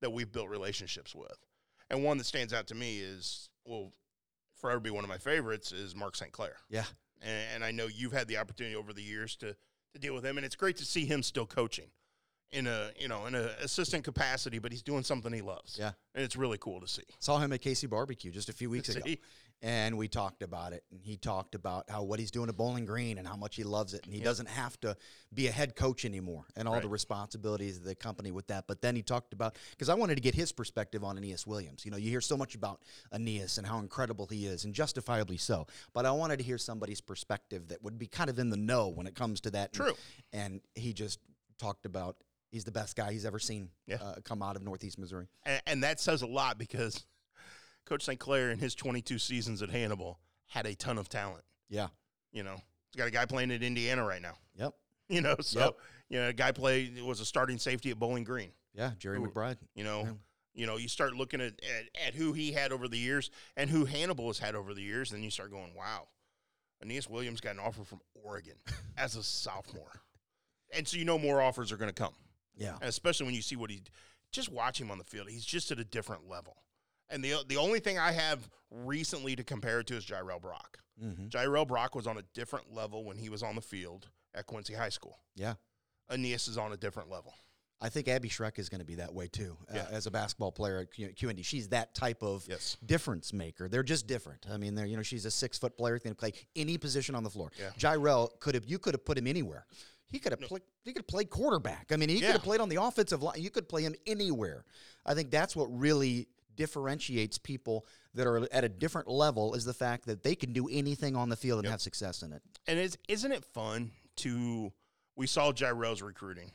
that 0.00 0.10
we've 0.10 0.30
built 0.30 0.48
relationships 0.48 1.14
with. 1.14 1.36
And 1.90 2.04
one 2.04 2.18
that 2.18 2.24
stands 2.24 2.52
out 2.52 2.68
to 2.68 2.74
me 2.74 2.98
is, 2.98 3.48
well, 3.64 3.92
forever 4.56 4.80
be 4.80 4.90
one 4.90 5.04
of 5.04 5.10
my 5.10 5.18
favorites 5.18 5.72
is 5.72 5.96
Mark 5.96 6.16
St. 6.16 6.32
Clair. 6.32 6.56
Yeah. 6.68 6.84
And, 7.20 7.44
and 7.54 7.64
I 7.64 7.70
know 7.70 7.86
you've 7.86 8.12
had 8.12 8.28
the 8.28 8.38
opportunity 8.38 8.76
over 8.76 8.92
the 8.92 9.02
years 9.02 9.36
to, 9.36 9.54
to 9.92 9.98
deal 9.98 10.14
with 10.14 10.24
him, 10.24 10.36
and 10.38 10.44
it's 10.44 10.56
great 10.56 10.76
to 10.76 10.84
see 10.84 11.04
him 11.04 11.22
still 11.22 11.46
coaching 11.46 11.90
in 12.52 12.66
a 12.66 12.90
you 12.98 13.08
know 13.08 13.26
in 13.26 13.34
an 13.34 13.48
assistant 13.62 14.04
capacity, 14.04 14.58
but 14.58 14.72
he's 14.72 14.82
doing 14.82 15.02
something 15.02 15.32
he 15.32 15.42
loves. 15.42 15.76
Yeah. 15.78 15.92
and 16.14 16.24
it's 16.24 16.36
really 16.36 16.58
cool 16.58 16.80
to 16.80 16.88
see. 16.88 17.02
Saw 17.18 17.38
him 17.38 17.52
at 17.52 17.60
Casey 17.60 17.86
Barbecue 17.86 18.30
just 18.30 18.48
a 18.48 18.52
few 18.52 18.70
weeks 18.70 18.88
ago. 18.88 19.04
And 19.62 19.98
we 19.98 20.08
talked 20.08 20.42
about 20.42 20.72
it 20.72 20.84
and 20.90 21.02
he 21.04 21.18
talked 21.18 21.54
about 21.54 21.90
how 21.90 22.02
what 22.02 22.18
he's 22.18 22.30
doing 22.30 22.48
at 22.48 22.56
bowling 22.56 22.86
green 22.86 23.18
and 23.18 23.28
how 23.28 23.36
much 23.36 23.56
he 23.56 23.62
loves 23.62 23.92
it 23.92 24.00
and 24.06 24.14
he 24.14 24.20
Yep. 24.20 24.24
doesn't 24.24 24.48
have 24.48 24.80
to 24.80 24.96
be 25.34 25.48
a 25.48 25.52
head 25.52 25.76
coach 25.76 26.06
anymore 26.06 26.46
and 26.56 26.66
all 26.66 26.76
the 26.76 26.80
Right. 26.88 26.92
responsibilities 26.92 27.78
that 27.82 27.90
accompany 27.90 28.30
with 28.30 28.46
that 28.46 28.66
but 28.66 28.80
then 28.80 28.96
he 28.96 29.02
talked 29.02 29.34
about 29.34 29.56
because 29.72 29.90
i 29.90 29.94
wanted 29.94 30.14
to 30.14 30.22
get 30.22 30.34
his 30.34 30.50
perspective 30.50 31.04
on 31.04 31.18
aeneas 31.18 31.46
williams 31.46 31.84
you 31.84 31.90
know 31.90 31.98
you 31.98 32.08
hear 32.08 32.22
so 32.22 32.38
much 32.38 32.54
about 32.54 32.80
aeneas 33.12 33.58
and 33.58 33.66
how 33.66 33.78
incredible 33.80 34.26
he 34.30 34.46
is 34.46 34.64
and 34.64 34.72
justifiably 34.74 35.36
so 35.36 35.66
but 35.92 36.06
i 36.06 36.10
wanted 36.10 36.38
to 36.38 36.42
hear 36.42 36.56
somebody's 36.56 37.02
perspective 37.02 37.68
that 37.68 37.82
would 37.82 37.98
be 37.98 38.06
kind 38.06 38.30
of 38.30 38.38
in 38.38 38.48
the 38.48 38.56
know 38.56 38.88
when 38.88 39.06
it 39.06 39.14
comes 39.14 39.42
to 39.42 39.50
that 39.50 39.74
True. 39.74 39.92
and 40.32 40.62
he 40.74 40.94
just 40.94 41.18
talked 41.58 41.84
about 41.84 42.16
he's 42.50 42.64
the 42.64 42.72
best 42.72 42.96
guy 42.96 43.12
he's 43.12 43.24
ever 43.24 43.38
seen 43.38 43.70
Yeah. 43.86 43.96
uh, 44.02 44.14
come 44.24 44.42
out 44.42 44.56
of 44.56 44.62
northeast 44.62 44.98
missouri 44.98 45.28
And, 45.44 45.62
and 45.66 45.82
that 45.84 46.00
says 46.00 46.22
a 46.22 46.26
lot 46.26 46.58
because 46.58 47.04
Coach 47.86 48.04
St. 48.04 48.18
Clair 48.20 48.50
in 48.50 48.58
his 48.58 48.74
22 48.74 49.18
seasons 49.18 49.62
at 49.62 49.70
Hannibal 49.70 50.18
had 50.46 50.66
a 50.66 50.74
ton 50.74 50.98
of 50.98 51.08
talent. 51.08 51.44
yeah 51.68 51.88
You 52.32 52.42
know, 52.42 52.56
he's 52.90 52.98
got 52.98 53.08
a 53.08 53.10
guy 53.10 53.24
playing 53.26 53.50
at 53.52 53.62
Indiana 53.62 54.04
right 54.04 54.22
now. 54.22 54.34
yep 54.54 54.72
You 55.08 55.20
know, 55.22 55.36
so 55.40 55.60
Yep. 55.60 55.76
you 56.08 56.20
know, 56.20 56.28
a 56.28 56.32
guy 56.32 56.52
played 56.52 57.00
was 57.02 57.20
a 57.20 57.24
starting 57.24 57.58
safety 57.58 57.90
at 57.90 57.98
Bowling 57.98 58.24
Green. 58.24 58.52
yeah 58.74 58.92
jerry 58.98 59.18
Who- 59.18 59.28
mcbride 59.28 59.56
You 59.74 59.84
know, 59.84 60.02
Yeah. 60.02 60.12
you 60.54 60.66
know, 60.66 60.76
you 60.76 60.88
start 60.88 61.14
looking 61.14 61.40
at, 61.40 61.54
at 61.62 62.06
at 62.08 62.14
who 62.14 62.32
he 62.32 62.52
had 62.52 62.72
over 62.72 62.86
the 62.88 62.98
years 62.98 63.30
and 63.56 63.70
who 63.70 63.84
Hannibal 63.84 64.26
has 64.28 64.38
had 64.38 64.54
over 64.54 64.74
the 64.74 64.82
years, 64.82 65.10
then 65.10 65.22
you 65.22 65.30
start 65.30 65.50
going, 65.50 65.74
wow, 65.74 66.08
Aeneas 66.82 67.08
Williams 67.08 67.40
got 67.40 67.54
an 67.54 67.60
offer 67.60 67.84
from 67.84 68.00
Oregon 68.24 68.56
as 68.96 69.14
a 69.16 69.22
sophomore, 69.22 70.00
and 70.74 70.86
so 70.88 70.96
you 70.96 71.04
know 71.04 71.18
more 71.18 71.40
offers 71.42 71.70
are 71.72 71.76
going 71.76 71.90
to 71.92 71.94
come, 71.94 72.14
yeah 72.60 72.74
and 72.80 72.88
especially 72.88 73.26
when 73.26 73.34
you 73.34 73.42
see 73.42 73.56
what 73.56 73.70
he. 73.70 73.82
Just 74.32 74.48
watch 74.52 74.80
him 74.80 74.92
on 74.92 74.98
the 74.98 75.04
field; 75.04 75.28
he's 75.28 75.44
just 75.44 75.72
at 75.72 75.80
a 75.80 75.84
different 75.84 76.28
level. 76.28 76.56
And 77.08 77.24
the 77.24 77.42
the 77.48 77.56
only 77.56 77.80
thing 77.80 77.98
I 77.98 78.12
have 78.12 78.48
recently 78.70 79.34
to 79.34 79.42
compare 79.42 79.80
it 79.80 79.88
to 79.88 79.96
is 79.96 80.04
Jirehl 80.06 80.40
Brock. 80.40 80.78
mm-hmm. 81.02 81.26
Jirehl 81.26 81.66
Brock 81.66 81.96
was 81.96 82.06
on 82.06 82.16
a 82.18 82.22
different 82.34 82.72
level 82.72 83.04
when 83.04 83.16
he 83.16 83.28
was 83.28 83.42
on 83.42 83.56
the 83.56 83.60
field 83.60 84.08
at 84.34 84.46
Quincy 84.46 84.74
High 84.74 84.90
School. 84.90 85.18
yeah 85.34 85.54
Aeneas 86.12 86.46
is 86.46 86.56
on 86.58 86.70
a 86.72 86.76
different 86.76 87.10
level. 87.10 87.34
I 87.80 87.88
think 87.88 88.08
Abby 88.08 88.28
Shrek 88.28 88.58
is 88.58 88.68
going 88.68 88.80
to 88.80 88.86
be 88.86 88.96
that 88.96 89.12
way 89.14 89.26
too. 89.26 89.56
uh, 89.72 89.78
as 89.90 90.06
a 90.06 90.10
basketball 90.10 90.52
player 90.52 90.80
at 90.80 90.92
Q- 90.92 91.14
QND, 91.18 91.42
she's 91.44 91.68
that 91.68 91.94
type 91.94 92.22
of 92.22 92.44
Yes. 92.48 92.76
difference 92.84 93.32
maker. 93.32 93.68
They're 93.68 93.82
just 93.82 94.06
different. 94.06 94.46
I 94.52 94.58
mean, 94.58 94.74
they're 94.74 94.86
you 94.86 94.96
know 94.96 95.02
she's 95.02 95.24
a 95.24 95.30
six 95.30 95.58
foot 95.58 95.76
player 95.78 95.98
can 95.98 96.14
play 96.14 96.32
any 96.54 96.78
position 96.78 97.14
on 97.16 97.24
the 97.24 97.30
floor. 97.30 97.50
Yeah. 97.58 97.70
Jirehl 97.78 98.38
could 98.38 98.54
have 98.54 98.64
you 98.66 98.78
could 98.78 98.94
have 98.94 99.04
put 99.04 99.16
him 99.18 99.26
anywhere. 99.26 99.66
He 100.10 100.18
could 100.18 100.32
have 100.32 100.40
played. 100.40 100.62
He 100.84 100.92
could 100.92 101.00
have 101.02 101.06
played 101.08 101.30
quarterback. 101.30 101.92
I 101.92 101.96
mean, 101.96 102.08
he 102.08 102.16
Yeah. 102.16 102.26
could 102.28 102.32
have 102.34 102.42
played 102.42 102.60
on 102.60 102.68
the 102.68 102.82
offensive 102.82 103.22
line. 103.22 103.40
You 103.40 103.50
could 103.50 103.68
play 103.68 103.82
him 103.82 103.94
anywhere. 104.06 104.64
I 105.06 105.14
think 105.14 105.30
that's 105.30 105.54
what 105.56 105.66
really 105.66 106.28
differentiates 106.56 107.38
people 107.38 107.86
that 108.14 108.26
are 108.26 108.46
at 108.52 108.64
a 108.64 108.68
different 108.68 109.08
level 109.08 109.54
is 109.54 109.64
the 109.64 109.72
fact 109.72 110.04
that 110.06 110.22
they 110.22 110.34
can 110.34 110.52
do 110.52 110.68
anything 110.68 111.16
on 111.16 111.28
the 111.28 111.36
field 111.36 111.60
and 111.60 111.64
Yep. 111.66 111.70
have 111.70 111.80
success 111.80 112.22
in 112.22 112.32
it. 112.32 112.42
And 112.66 112.78
is 112.78 112.98
isn't 113.08 113.32
it 113.32 113.44
fun 113.44 113.92
to 114.16 114.72
we 115.16 115.26
saw 115.26 115.52
Jirehl's 115.52 116.02
recruiting 116.02 116.52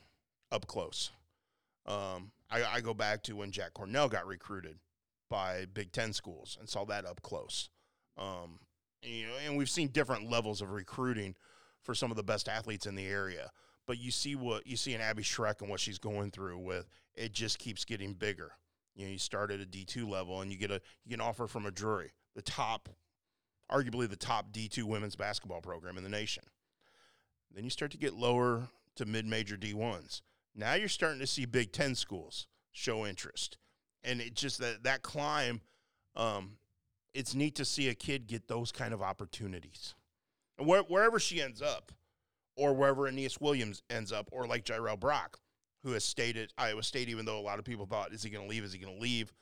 up 0.52 0.66
close. 0.66 1.10
Um, 1.86 2.32
I, 2.50 2.64
I 2.64 2.80
go 2.80 2.94
back 2.94 3.22
to 3.24 3.34
when 3.36 3.50
Jack 3.52 3.74
Cornell 3.74 4.08
got 4.08 4.26
recruited 4.26 4.78
by 5.28 5.66
Big 5.66 5.92
Ten 5.92 6.12
schools 6.12 6.56
and 6.60 6.68
saw 6.68 6.84
that 6.86 7.04
up 7.04 7.22
close. 7.22 7.68
Um, 8.16 8.60
and, 9.02 9.12
you 9.12 9.26
know, 9.26 9.34
and 9.44 9.56
we've 9.56 9.70
seen 9.70 9.88
different 9.88 10.30
levels 10.30 10.60
of 10.62 10.70
recruiting 10.70 11.34
for 11.86 11.94
some 11.94 12.10
of 12.10 12.16
the 12.16 12.22
best 12.22 12.48
athletes 12.48 12.86
in 12.86 12.94
the 12.94 13.06
area. 13.06 13.50
But 13.86 13.98
you 13.98 14.10
see 14.10 14.34
what 14.34 14.66
you 14.66 14.76
see 14.76 14.92
in 14.94 15.00
Abby 15.00 15.22
Shrek 15.22 15.60
and 15.60 15.70
what 15.70 15.80
she's 15.80 15.98
going 15.98 16.32
through 16.32 16.58
with 16.58 16.88
it 17.14 17.32
just 17.32 17.58
keeps 17.58 17.84
getting 17.84 18.12
bigger. 18.12 18.52
You 18.94 19.06
know, 19.06 19.12
you 19.12 19.18
start 19.18 19.50
at 19.50 19.60
a 19.60 19.66
D 19.66 19.84
two 19.84 20.08
level 20.08 20.40
and 20.40 20.50
you 20.50 20.58
get 20.58 20.70
a 20.70 20.80
you 21.04 21.10
get 21.10 21.14
an 21.14 21.20
offer 21.20 21.46
from 21.46 21.64
a 21.64 21.70
Drury, 21.70 22.12
the 22.34 22.42
top, 22.42 22.88
arguably 23.70 24.08
the 24.10 24.16
top 24.16 24.52
D 24.52 24.68
two 24.68 24.86
women's 24.86 25.16
basketball 25.16 25.60
program 25.60 25.96
in 25.96 26.02
the 26.02 26.10
nation. 26.10 26.44
Then 27.54 27.64
you 27.64 27.70
start 27.70 27.92
to 27.92 27.98
get 27.98 28.14
lower 28.14 28.68
to 28.96 29.06
mid 29.06 29.24
major 29.24 29.56
D 29.56 29.72
ones. 29.72 30.22
Now 30.54 30.74
you're 30.74 30.88
starting 30.88 31.20
to 31.20 31.26
see 31.26 31.44
Big 31.46 31.72
Ten 31.72 31.94
schools 31.94 32.48
show 32.72 33.06
interest, 33.06 33.56
and 34.02 34.20
it 34.20 34.34
just 34.34 34.58
that 34.58 34.82
that 34.82 35.02
climb. 35.02 35.60
Um, 36.16 36.56
it's 37.14 37.34
neat 37.34 37.54
to 37.56 37.64
see 37.64 37.88
a 37.88 37.94
kid 37.94 38.26
get 38.26 38.48
those 38.48 38.72
kind 38.72 38.92
of 38.92 39.00
opportunities, 39.00 39.94
and 40.58 40.66
where, 40.66 40.82
wherever 40.82 41.18
she 41.18 41.40
ends 41.40 41.62
up, 41.62 41.92
or 42.56 42.72
wherever 42.72 43.06
Aeneas 43.06 43.40
Williams 43.40 43.82
ends 43.90 44.12
up, 44.12 44.28
or 44.32 44.46
like 44.46 44.64
Jirehl 44.64 44.98
Brock, 44.98 45.38
who 45.82 45.92
has 45.92 46.04
stayed 46.04 46.36
at 46.36 46.52
Iowa 46.56 46.82
State, 46.82 47.08
even 47.08 47.26
though 47.26 47.38
a 47.38 47.42
lot 47.42 47.58
of 47.58 47.64
people 47.64 47.86
thought, 47.86 48.12
is 48.12 48.22
he 48.22 48.30
going 48.30 48.44
to 48.44 48.50
leave? 48.50 48.64
Is 48.64 48.72
he 48.72 48.78
going 48.78 48.94
to 48.94 49.00
leave? 49.00 49.32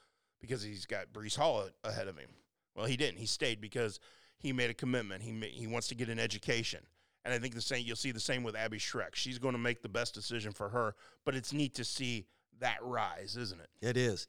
Because 0.40 0.62
he's 0.62 0.84
got 0.84 1.12
Breece 1.12 1.36
Hall 1.36 1.68
ahead 1.84 2.08
of 2.08 2.18
him. 2.18 2.28
Well, 2.74 2.86
he 2.86 2.96
didn't. 2.96 3.18
He 3.18 3.26
stayed 3.26 3.60
because 3.60 4.00
he 4.36 4.52
made 4.52 4.68
a 4.68 4.74
commitment. 4.74 5.22
He 5.22 5.32
ma- 5.32 5.46
he 5.46 5.66
wants 5.66 5.88
to 5.88 5.94
get 5.94 6.08
an 6.08 6.18
education. 6.18 6.80
And 7.24 7.32
I 7.32 7.38
think 7.38 7.54
the 7.54 7.62
same 7.62 7.86
you'll 7.86 7.96
see 7.96 8.12
the 8.12 8.20
same 8.20 8.42
with 8.42 8.56
Abby 8.56 8.78
Shrek. 8.78 9.14
She's 9.14 9.38
going 9.38 9.54
to 9.54 9.58
make 9.58 9.80
the 9.80 9.88
best 9.88 10.12
decision 10.12 10.52
for 10.52 10.68
her, 10.68 10.94
but 11.24 11.34
it's 11.34 11.52
neat 11.52 11.74
to 11.76 11.84
see 11.84 12.26
that 12.60 12.78
rise, 12.82 13.36
isn't 13.36 13.60
it? 13.60 13.70
It 13.80 13.96
is. 13.96 14.26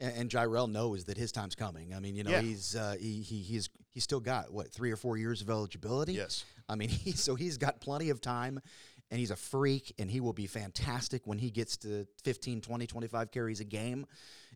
And, 0.00 0.16
and 0.16 0.30
Jirehl 0.30 0.70
knows 0.70 1.04
that 1.04 1.16
his 1.16 1.30
time's 1.32 1.54
coming. 1.54 1.94
I 1.94 2.00
mean, 2.00 2.16
you 2.16 2.24
know, 2.24 2.30
Yeah. 2.30 2.40
he's 2.40 2.74
uh, 2.76 2.96
he, 3.00 3.20
he 3.22 3.38
he's 3.42 3.68
he's 3.90 4.04
still 4.04 4.20
got 4.20 4.52
what 4.52 4.70
three 4.72 4.90
or 4.90 4.96
four 4.96 5.16
years 5.16 5.40
of 5.40 5.50
eligibility. 5.50 6.14
Yes. 6.14 6.44
I 6.68 6.74
mean, 6.76 6.88
he, 6.90 7.12
so 7.12 7.34
he's 7.34 7.58
got 7.58 7.80
plenty 7.80 8.10
of 8.10 8.20
time, 8.20 8.60
and 9.10 9.20
he's 9.20 9.30
a 9.30 9.36
freak, 9.36 9.94
and 9.98 10.10
he 10.10 10.20
will 10.20 10.32
be 10.32 10.46
fantastic 10.46 11.22
when 11.26 11.38
he 11.38 11.50
gets 11.50 11.76
to 11.78 12.06
15, 12.24 12.60
20, 12.60 12.86
25 12.86 13.30
carries 13.30 13.60
a 13.60 13.64
game. 13.64 14.06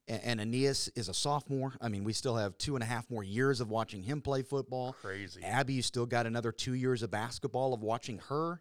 And, 0.09 0.23
and 0.25 0.41
Aeneas 0.41 0.89
is 0.97 1.09
a 1.09 1.15
sophomore. 1.15 1.75
I 1.81 1.89
mean, 1.89 2.03
we 2.03 2.13
still 2.15 2.35
have 2.37 2.57
two 2.59 2.75
and 2.77 2.83
a 2.83 2.87
half 2.87 3.09
more 3.11 3.23
years 3.23 3.61
of 3.61 3.69
watching 3.71 4.03
him 4.03 4.21
play 4.23 4.43
football. 4.43 4.95
Crazy. 5.03 5.43
Abby, 5.45 5.83
still 5.83 6.07
got 6.07 6.27
another 6.27 6.51
two 6.51 6.73
years 6.75 7.03
of 7.03 7.11
basketball 7.11 7.75
of 7.75 7.83
watching 7.83 8.19
her. 8.31 8.61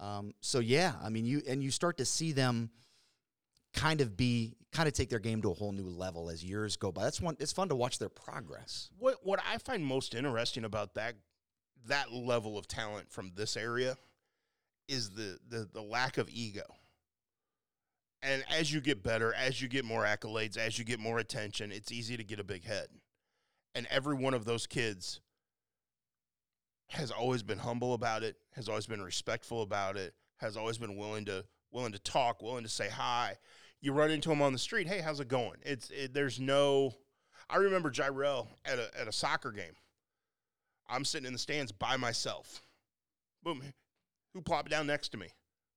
Um, 0.00 0.32
so 0.40 0.58
yeah, 0.60 0.94
I 1.02 1.08
mean, 1.10 1.24
you 1.26 1.42
and 1.46 1.62
you 1.62 1.70
start 1.70 1.98
to 1.98 2.04
see 2.04 2.32
them 2.32 2.70
kind 3.74 4.00
of 4.00 4.16
be 4.16 4.56
kind 4.72 4.86
of 4.86 4.94
take 4.94 5.10
their 5.10 5.18
game 5.18 5.42
to 5.42 5.50
a 5.50 5.54
whole 5.54 5.72
new 5.72 5.88
level 5.88 6.30
as 6.30 6.44
years 6.44 6.76
go 6.76 6.92
by. 6.92 7.04
That's 7.04 7.20
one. 7.20 7.36
It's 7.40 7.52
fun 7.52 7.68
to 7.68 7.74
watch 7.74 7.98
their 7.98 8.08
progress. 8.08 8.90
What 8.98 9.16
what 9.22 9.40
I 9.48 9.58
find 9.58 9.84
most 9.84 10.14
interesting 10.14 10.64
about 10.64 10.94
that 10.94 11.14
that 11.86 12.12
level 12.12 12.58
of 12.58 12.68
talent 12.68 13.10
from 13.10 13.32
this 13.34 13.56
area 13.56 13.96
is 14.88 15.10
the 15.10 15.38
the, 15.48 15.68
the 15.72 15.82
lack 15.82 16.18
of 16.18 16.28
ego. 16.30 16.64
And 18.22 18.44
as 18.50 18.70
you 18.72 18.82
get 18.82 19.02
better, 19.02 19.32
as 19.32 19.62
you 19.62 19.68
get 19.68 19.84
more 19.84 20.04
accolades, 20.04 20.58
as 20.58 20.78
you 20.78 20.84
get 20.84 21.00
more 21.00 21.18
attention, 21.18 21.72
it's 21.72 21.90
easy 21.90 22.18
to 22.18 22.24
get 22.24 22.38
a 22.38 22.44
big 22.44 22.64
head. 22.64 22.88
And 23.74 23.86
every 23.90 24.14
one 24.14 24.34
of 24.34 24.44
those 24.44 24.66
kids 24.66 25.20
has 26.88 27.10
always 27.10 27.42
been 27.42 27.58
humble 27.58 27.94
about 27.94 28.22
it, 28.22 28.36
has 28.56 28.68
always 28.68 28.86
been 28.86 29.00
respectful 29.00 29.62
about 29.62 29.96
it, 29.96 30.12
has 30.36 30.56
always 30.56 30.76
been 30.76 30.96
willing 30.96 31.24
to 31.26 31.44
willing 31.70 31.92
to 31.92 31.98
talk, 31.98 32.42
willing 32.42 32.64
to 32.64 32.68
say 32.68 32.88
hi. 32.88 33.36
You 33.82 33.92
run 33.92 34.10
into 34.10 34.28
them 34.28 34.42
on 34.42 34.52
the 34.52 34.58
street, 34.58 34.86
hey, 34.86 35.00
how's 35.00 35.20
it 35.20 35.28
going? 35.28 35.56
It's 35.62 35.90
it, 35.90 36.12
there's 36.12 36.38
no. 36.38 36.94
I 37.48 37.56
remember 37.56 37.90
Jirehl 37.90 38.46
at 38.64 38.78
a 38.78 38.90
at 39.00 39.08
a 39.08 39.12
soccer 39.12 39.50
game. 39.52 39.72
I'm 40.88 41.04
sitting 41.04 41.26
in 41.26 41.32
the 41.32 41.38
stands 41.38 41.72
by 41.72 41.96
myself. 41.96 42.62
Boom, 43.42 43.62
who 44.34 44.42
plopped 44.42 44.70
down 44.70 44.86
next 44.86 45.10
to 45.10 45.16
me? 45.16 45.28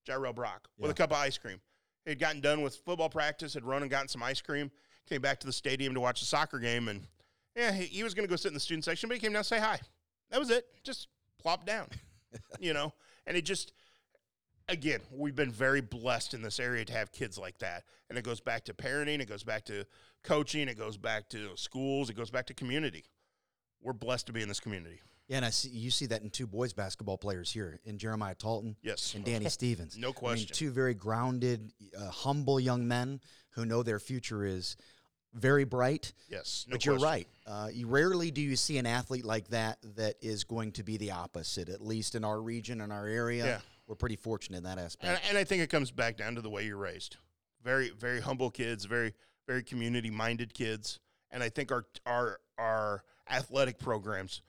Jirehl 0.08 0.36
Brock 0.36 0.68
with 0.78 0.90
Yeah. 0.90 0.92
a 0.92 0.96
cup 0.96 1.12
of 1.12 1.18
ice 1.18 1.38
cream. 1.38 1.62
He 2.04 2.12
had 2.12 2.20
gotten 2.20 2.42
done 2.42 2.62
with 2.62 2.76
football 2.78 3.10
practice, 3.10 3.54
had 3.54 3.64
run 3.64 3.84
and 3.84 3.90
gotten 3.92 4.10
some 4.10 4.22
ice 4.22 4.42
cream, 4.42 4.70
came 5.08 5.22
back 5.22 5.40
to 5.40 5.46
the 5.48 5.54
stadium 5.54 5.94
to 5.94 6.02
watch 6.02 6.20
the 6.20 6.26
soccer 6.26 6.60
game, 6.60 6.90
and 6.90 7.08
yeah, 7.56 7.72
he, 7.72 7.86
he 7.86 8.04
was 8.04 8.14
going 8.14 8.28
to 8.28 8.30
go 8.30 8.36
sit 8.36 8.50
in 8.50 8.54
the 8.54 8.60
student 8.60 8.84
section, 8.84 9.08
but 9.08 9.16
he 9.16 9.22
came 9.22 9.32
down 9.32 9.44
to 9.44 9.48
say 9.48 9.60
hi. 9.60 9.80
That 10.30 10.40
was 10.40 10.50
it. 10.50 10.66
Just 10.84 11.08
plopped 11.40 11.66
down, 11.66 11.88
you 12.60 12.74
know. 12.74 12.92
And 13.26 13.38
it 13.38 13.44
just, 13.46 13.72
again, 14.70 15.00
we've 15.12 15.36
been 15.36 15.52
very 15.52 15.82
blessed 15.82 16.34
in 16.34 16.42
this 16.42 16.60
area 16.60 16.86
to 16.86 16.94
have 16.94 17.12
kids 17.12 17.38
like 17.38 17.58
that, 17.60 17.84
and 18.10 18.18
it 18.18 18.24
goes 18.24 18.40
back 18.40 18.66
to 18.66 18.74
parenting, 18.74 19.20
it 19.20 19.28
goes 19.30 19.44
back 19.44 19.66
to 19.66 19.86
coaching, 20.24 20.68
it 20.68 20.78
goes 20.78 20.98
back 20.98 21.30
to 21.30 21.56
schools, 21.56 22.10
it 22.10 22.16
goes 22.16 22.30
back 22.32 22.46
to 22.48 22.54
community. 22.54 23.04
We're 23.82 23.94
blessed 23.94 24.28
to 24.28 24.34
be 24.34 24.42
in 24.42 24.48
this 24.48 24.60
community. 24.60 25.00
Yeah, 25.28 25.38
and 25.38 25.46
I 25.46 25.50
see 25.52 25.70
you 25.70 25.90
see 25.90 26.06
that 26.08 26.22
in 26.22 26.30
two 26.30 26.48
boys 26.48 26.74
basketball 26.74 27.18
players 27.18 27.52
here 27.52 27.80
in 27.86 27.98
Jeremiah 27.98 28.36
Talton 28.36 28.76
Yes, 28.84 29.14
and 29.16 29.24
Danny 29.24 29.48
Stevens. 29.50 29.98
no 29.98 30.08
I 30.08 30.12
mean, 30.12 30.14
question. 30.16 30.56
two 30.56 30.72
very 30.72 30.94
grounded, 30.94 31.72
uh, 31.98 32.10
humble 32.10 32.60
young 32.60 32.88
men 32.88 33.22
who 33.52 33.66
know 33.66 33.84
their 33.84 34.00
future 34.00 34.46
is 34.46 34.76
very 35.34 35.64
bright. 35.64 36.14
yes, 36.30 36.66
no 36.68 36.74
but 36.76 36.86
you're 36.86 37.00
right. 37.00 37.28
Uh, 37.48 37.68
you 37.74 37.88
rarely 37.88 38.32
do 38.32 38.42
you 38.42 38.56
see 38.56 38.78
an 38.78 38.86
athlete 38.86 39.26
like 39.26 39.48
that 39.48 39.78
that 39.96 40.16
is 40.22 40.44
going 40.44 40.72
to 40.74 40.84
be 40.84 40.98
the 40.98 41.12
opposite. 41.12 41.70
At 41.70 41.82
least 41.82 42.16
in 42.16 42.24
our 42.24 42.40
region, 42.42 42.82
in 42.82 42.92
our 42.92 43.08
area, 43.08 43.46
Yeah. 43.46 43.60
We're 43.94 43.98
pretty 43.98 44.16
fortunate 44.16 44.58
in 44.58 44.64
that 44.64 44.80
aspect. 44.80 45.06
And, 45.06 45.20
and 45.30 45.38
I 45.38 45.44
think 45.44 45.62
it 45.62 45.70
comes 45.70 45.92
back 45.92 46.18
down 46.18 46.34
to 46.34 46.42
the 46.42 46.50
way 46.50 46.66
you're 46.66 46.78
raised. 46.78 47.18
Very, 47.64 47.92
very 47.92 48.20
humble 48.20 48.50
kids, 48.50 48.86
very, 48.86 49.14
very 49.48 49.62
community 49.62 50.10
minded 50.10 50.52
kids. 50.54 51.00
And 51.30 51.44
I 51.44 51.50
think 51.50 51.72
our 51.72 51.86
our 52.08 52.40
our 52.58 53.04
athletic 53.30 53.78
programs, 53.78 54.42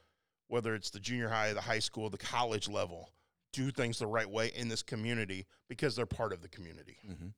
whether 0.49 0.75
it's 0.75 0.89
the 0.89 0.99
junior 0.99 1.29
high, 1.29 1.53
the 1.53 1.61
high 1.61 1.79
school, 1.79 2.09
the 2.09 2.17
college 2.17 2.69
level, 2.71 3.11
do 3.53 3.71
things 3.71 3.99
the 3.99 4.07
right 4.07 4.29
way 4.29 4.51
in 4.57 4.69
this 4.69 4.83
community 4.83 5.45
because 5.69 5.95
they're 5.95 6.07
part 6.07 6.33
of 6.33 6.41
the 6.41 6.49
community. 6.49 6.97
Mhm. 7.07 7.35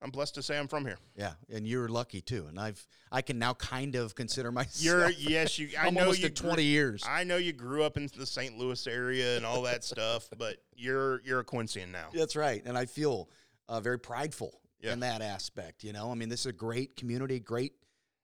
I'm 0.00 0.10
blessed 0.10 0.36
to 0.36 0.42
say 0.42 0.58
I'm 0.58 0.68
from 0.68 0.86
here. 0.86 0.98
Yeah, 1.16 1.32
and 1.52 1.66
you're 1.66 1.88
lucky 1.88 2.20
too. 2.20 2.46
And 2.48 2.58
I've 2.58 2.86
I 3.10 3.20
can 3.22 3.38
now 3.38 3.54
kind 3.54 3.96
of 3.96 4.14
consider 4.14 4.52
myself. 4.52 4.84
You're 4.84 5.10
yes, 5.10 5.58
you. 5.58 5.70
I 5.80 5.90
know 5.90 6.12
you. 6.12 6.26
at 6.26 6.36
20 6.36 6.62
years. 6.62 7.04
I 7.08 7.24
know 7.24 7.36
you 7.36 7.52
grew 7.52 7.82
up 7.82 7.96
in 7.96 8.08
the 8.16 8.26
St. 8.26 8.56
Louis 8.56 8.86
area 8.86 9.36
and 9.36 9.44
all 9.44 9.62
that 9.62 9.82
stuff, 9.84 10.28
but 10.38 10.56
you're 10.76 11.20
you're 11.24 11.40
a 11.40 11.44
Quincyan 11.44 11.90
now. 11.90 12.06
That's 12.14 12.36
right, 12.36 12.62
and 12.64 12.78
I 12.78 12.86
feel 12.86 13.28
uh, 13.68 13.80
very 13.80 13.98
prideful 13.98 14.60
Yeah. 14.80 14.92
in 14.92 15.00
that 15.00 15.20
aspect. 15.20 15.82
You 15.82 15.92
know, 15.92 16.10
I 16.10 16.14
mean, 16.14 16.28
this 16.28 16.40
is 16.40 16.46
a 16.46 16.52
great 16.52 16.94
community, 16.96 17.40
great 17.40 17.72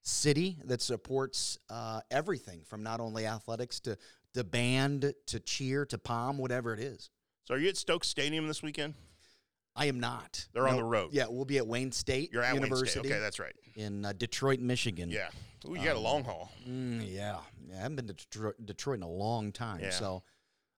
city 0.03 0.59
that 0.67 0.81
supports 0.83 1.59
uh, 1.71 2.01
everything 2.11 2.61
from 2.67 2.83
not 2.83 3.01
only 3.01 3.27
athletics 3.27 3.81
to 3.81 3.97
the 4.35 4.45
band 4.45 5.13
to 5.27 5.41
cheer 5.41 5.87
to 5.87 5.99
palm, 5.99 6.39
whatever 6.39 6.73
it 6.75 6.81
is. 6.81 7.11
So 7.45 7.55
are 7.55 7.59
you 7.59 7.69
at 7.69 7.77
Stokes 7.77 8.09
Stadium 8.09 8.47
this 8.47 8.63
weekend? 8.63 8.95
I 9.77 9.87
am 9.87 9.99
not. 9.99 10.47
They're 10.53 10.69
on 10.69 10.77
the 10.77 10.85
road. 10.85 11.11
Yeah, 11.13 11.27
we'll 11.29 11.45
be 11.45 11.59
at 11.59 11.67
Wayne 11.67 11.91
State 11.93 12.33
You're 12.33 12.43
at 12.43 12.53
Wayne 12.53 12.63
University 12.63 13.01
State. 13.01 13.11
Okay, 13.11 13.21
that's 13.21 13.41
right. 13.41 13.55
in 13.75 14.05
uh, 14.05 14.13
Detroit, 14.13 14.61
Michigan. 14.61 15.11
Yeah. 15.11 15.29
Ooh, 15.67 15.75
you 15.75 15.85
got 15.85 15.97
a 15.97 16.01
long 16.01 16.25
haul. 16.25 16.53
Mm, 16.69 17.03
yeah, 17.05 17.39
yeah. 17.69 17.79
I 17.79 17.83
haven't 17.83 17.97
been 17.97 18.07
to 18.09 18.13
Detroit, 18.13 18.55
Detroit 18.65 18.99
in 18.99 19.03
a 19.03 19.09
long 19.09 19.51
time. 19.51 19.81
Yeah. 19.81 19.91
So, 19.91 20.23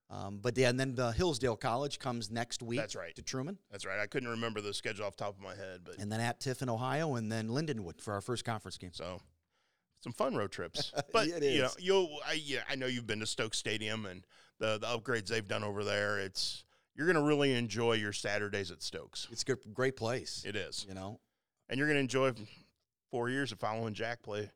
um, 0.09 0.39
but 0.41 0.57
yeah, 0.57 0.71
and 0.71 0.79
then 0.79 0.95
the 0.95 1.11
Hillsdale 1.13 1.57
College 1.57 1.99
comes 1.99 2.31
next 2.31 2.63
week. 2.63 2.79
That's 2.79 2.95
right. 2.95 3.15
To 3.17 3.23
Truman, 3.23 3.59
That's 3.71 3.85
right. 3.85 3.99
I 3.99 4.07
couldn't 4.07 4.29
remember 4.29 4.61
the 4.61 4.73
schedule 4.73 5.05
off 5.05 5.17
the 5.17 5.25
top 5.25 5.37
of 5.37 5.43
my 5.43 5.57
head, 5.57 5.81
but 5.85 5.99
and 5.99 6.11
then 6.11 6.21
at 6.21 6.41
Tiffin, 6.41 6.69
Ohio, 6.69 7.17
and 7.17 7.31
then 7.31 7.49
Lindenwood 7.49 8.01
for 8.01 8.15
our 8.15 8.21
first 8.21 8.45
conference 8.45 8.79
game. 8.79 8.93
so 8.93 9.21
some 10.01 10.13
fun 10.13 10.37
road 10.37 10.53
trips. 10.53 10.93
But 11.13 11.29
It 11.29 11.43
you 11.43 11.63
know, 11.63 11.71
you'll 11.79 12.19
I 12.27 12.35
yeah, 12.35 12.61
I 12.71 12.77
know 12.77 12.87
you've 12.87 13.07
been 13.07 13.21
to 13.21 13.27
Stokes 13.27 13.59
Stadium 13.59 14.07
and 14.07 14.25
the 14.59 14.79
the 14.79 14.87
upgrades 14.87 15.27
they've 15.27 15.47
done 15.47 15.65
over 15.65 15.83
there. 15.83 16.21
It's 16.21 16.65
you're 16.97 17.07
gonna 17.07 17.23
really 17.23 17.53
enjoy 17.55 17.93
your 17.95 18.13
Saturdays 18.13 18.71
at 18.71 18.83
Stokes. 18.83 19.29
It's 19.31 19.43
a 19.43 19.45
good, 19.47 19.59
great 19.75 19.97
place. 19.97 20.43
It 20.47 20.57
is, 20.57 20.85
You 20.89 20.95
know, 20.95 21.21
and 21.69 21.79
you're 21.79 21.89
gonna 21.89 22.01
enjoy 22.01 22.33
four 23.11 23.29
years 23.31 23.53
of 23.53 23.61
following 23.61 23.95
Jack 23.95 24.23
play 24.23 24.51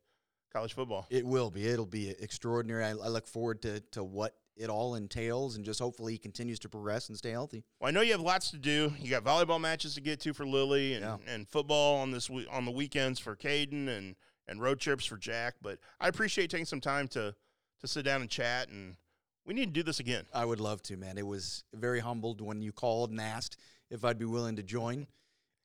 college 0.53 0.73
football. 0.75 1.07
it 1.11 1.25
will 1.25 1.51
be. 1.51 1.67
It'll 1.67 1.87
be 1.87 2.11
extraordinary. 2.11 2.85
I, 2.85 2.91
I 2.91 3.09
look 3.09 3.27
forward 3.27 3.63
to 3.63 3.81
to 3.93 4.03
what 4.03 4.37
it 4.57 4.69
all 4.69 4.95
entails, 4.95 5.57
and 5.57 5.65
just 5.65 5.81
hopefully 5.81 6.13
he 6.15 6.19
continues 6.19 6.59
to 6.59 6.69
progress 6.69 7.09
and 7.09 7.17
stay 7.17 7.31
healthy. 7.31 7.65
Well, 7.81 7.89
I 7.89 7.93
know 7.93 8.01
you 8.03 8.13
have 8.13 8.21
lots 8.21 8.51
to 8.51 8.59
do. 8.59 8.93
You 8.99 9.09
got 9.09 9.25
volleyball 9.25 9.61
matches 9.61 9.95
to 9.95 10.01
get 10.03 10.21
to 10.21 10.35
for 10.35 10.45
Lily, 10.47 10.95
and, 10.95 11.03
Yeah. 11.03 11.17
and 11.33 11.49
football 11.49 11.99
on 11.99 12.11
this 12.11 12.29
on 12.51 12.65
the 12.65 12.71
weekends 12.73 13.19
for 13.21 13.37
Caden, 13.37 13.89
and 13.89 14.17
and 14.49 14.61
road 14.61 14.81
trips 14.81 15.05
for 15.07 15.17
Jack. 15.17 15.55
But 15.63 15.79
I 16.01 16.09
appreciate 16.09 16.51
taking 16.51 16.67
some 16.67 16.81
time 16.81 17.07
to 17.09 17.35
to 17.81 17.87
sit 17.89 18.05
down 18.05 18.21
and 18.21 18.29
chat, 18.29 18.69
and 18.69 18.97
we 19.45 19.55
need 19.55 19.67
to 19.67 19.73
do 19.73 19.83
this 19.83 20.01
again. 20.01 20.25
I 20.33 20.45
would 20.45 20.61
love 20.61 20.83
to, 20.85 20.97
man. 20.97 21.19
It 21.19 21.27
was 21.27 21.65
very 21.75 22.01
humbled 22.01 22.41
when 22.41 22.63
you 22.63 22.73
called 22.73 23.11
and 23.11 23.21
asked 23.21 23.57
if 23.91 24.05
I'd 24.05 24.19
be 24.19 24.25
willing 24.25 24.57
to 24.57 24.63
join 24.63 25.07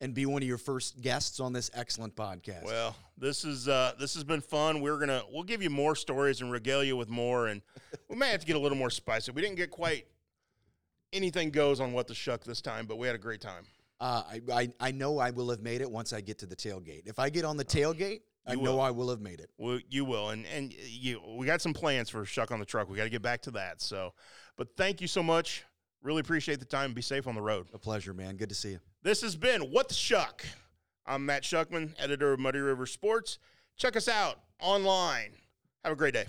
and 0.01 0.13
be 0.13 0.25
one 0.25 0.41
of 0.41 0.47
your 0.47 0.57
first 0.57 1.01
guests 1.01 1.39
on 1.39 1.53
this 1.53 1.71
excellent 1.73 2.15
podcast. 2.15 2.63
Well, 2.63 2.95
this 3.17 3.45
is 3.45 3.67
uh, 3.67 3.93
this 3.99 4.13
has 4.15 4.23
been 4.23 4.41
fun. 4.41 4.81
We're 4.81 4.99
gonna 4.99 5.23
we'll 5.31 5.43
give 5.43 5.61
you 5.61 5.69
more 5.69 5.95
stories 5.95 6.41
and 6.41 6.51
regale 6.51 6.83
you 6.83 6.97
with 6.97 7.09
more, 7.09 7.47
and 7.47 7.61
we 8.09 8.15
may 8.15 8.29
have 8.29 8.41
to 8.41 8.45
get 8.45 8.55
a 8.55 8.59
little 8.59 8.77
more 8.77 8.89
spicy. 8.89 9.31
We 9.31 9.41
didn't 9.41 9.55
get 9.55 9.71
quite 9.71 10.05
anything 11.13 11.49
goes 11.49 11.79
on 11.79 11.93
what 11.93 12.07
the 12.07 12.13
Schuck 12.13 12.43
this 12.43 12.61
time, 12.61 12.85
but 12.87 12.97
we 12.97 13.07
had 13.07 13.15
a 13.15 13.19
great 13.19 13.41
time. 13.41 13.63
Uh, 13.99 14.23
I, 14.27 14.41
I 14.51 14.69
I 14.79 14.91
know 14.91 15.19
I 15.19 15.31
will 15.31 15.49
have 15.49 15.61
made 15.61 15.81
it 15.81 15.89
once 15.89 16.11
I 16.11 16.21
get 16.21 16.39
to 16.39 16.45
the 16.45 16.55
tailgate. 16.55 17.07
If 17.07 17.19
I 17.19 17.29
get 17.29 17.45
on 17.45 17.55
the 17.55 17.65
tailgate, 17.65 18.21
I 18.47 18.55
know 18.55 18.61
will. 18.61 18.81
I 18.81 18.91
will 18.91 19.09
have 19.09 19.21
made 19.21 19.39
it. 19.39 19.49
Well, 19.57 19.79
you 19.89 20.05
will, 20.05 20.29
and 20.29 20.45
and 20.45 20.73
you 20.73 21.21
we 21.37 21.45
got 21.45 21.61
some 21.61 21.73
plans 21.73 22.09
for 22.09 22.23
Schuck 22.25 22.51
on 22.51 22.59
the 22.59 22.65
Truck. 22.65 22.89
We 22.89 22.97
got 22.97 23.05
to 23.05 23.09
get 23.09 23.21
back 23.21 23.41
to 23.43 23.51
that. 23.51 23.81
So, 23.81 24.13
but 24.55 24.75
thank 24.77 25.01
you 25.01 25.07
so 25.07 25.23
much. 25.23 25.63
Really 26.03 26.19
appreciate 26.19 26.59
the 26.59 26.65
time. 26.65 26.93
Be 26.93 27.01
safe 27.01 27.27
on 27.27 27.33
the 27.35 27.41
road. 27.41 27.67
A 27.73 27.79
pleasure, 27.79 28.13
man. 28.13 28.35
Good 28.35 28.49
to 28.49 28.55
see 28.55 28.71
you. 28.71 28.79
This 29.01 29.21
has 29.21 29.35
been 29.35 29.61
What 29.71 29.89
the 29.89 29.95
Schuck. 29.95 30.45
I'm 31.07 31.25
Matt 31.25 31.43
Schuckman, 31.43 31.93
editor 31.99 32.33
of 32.33 32.39
Muddy 32.39 32.59
River 32.59 32.85
Sports. 32.85 33.39
Check 33.77 33.95
us 33.95 34.07
out 34.07 34.39
online. 34.59 35.33
Have 35.83 35.93
a 35.93 35.95
great 35.95 36.13
day. 36.13 36.25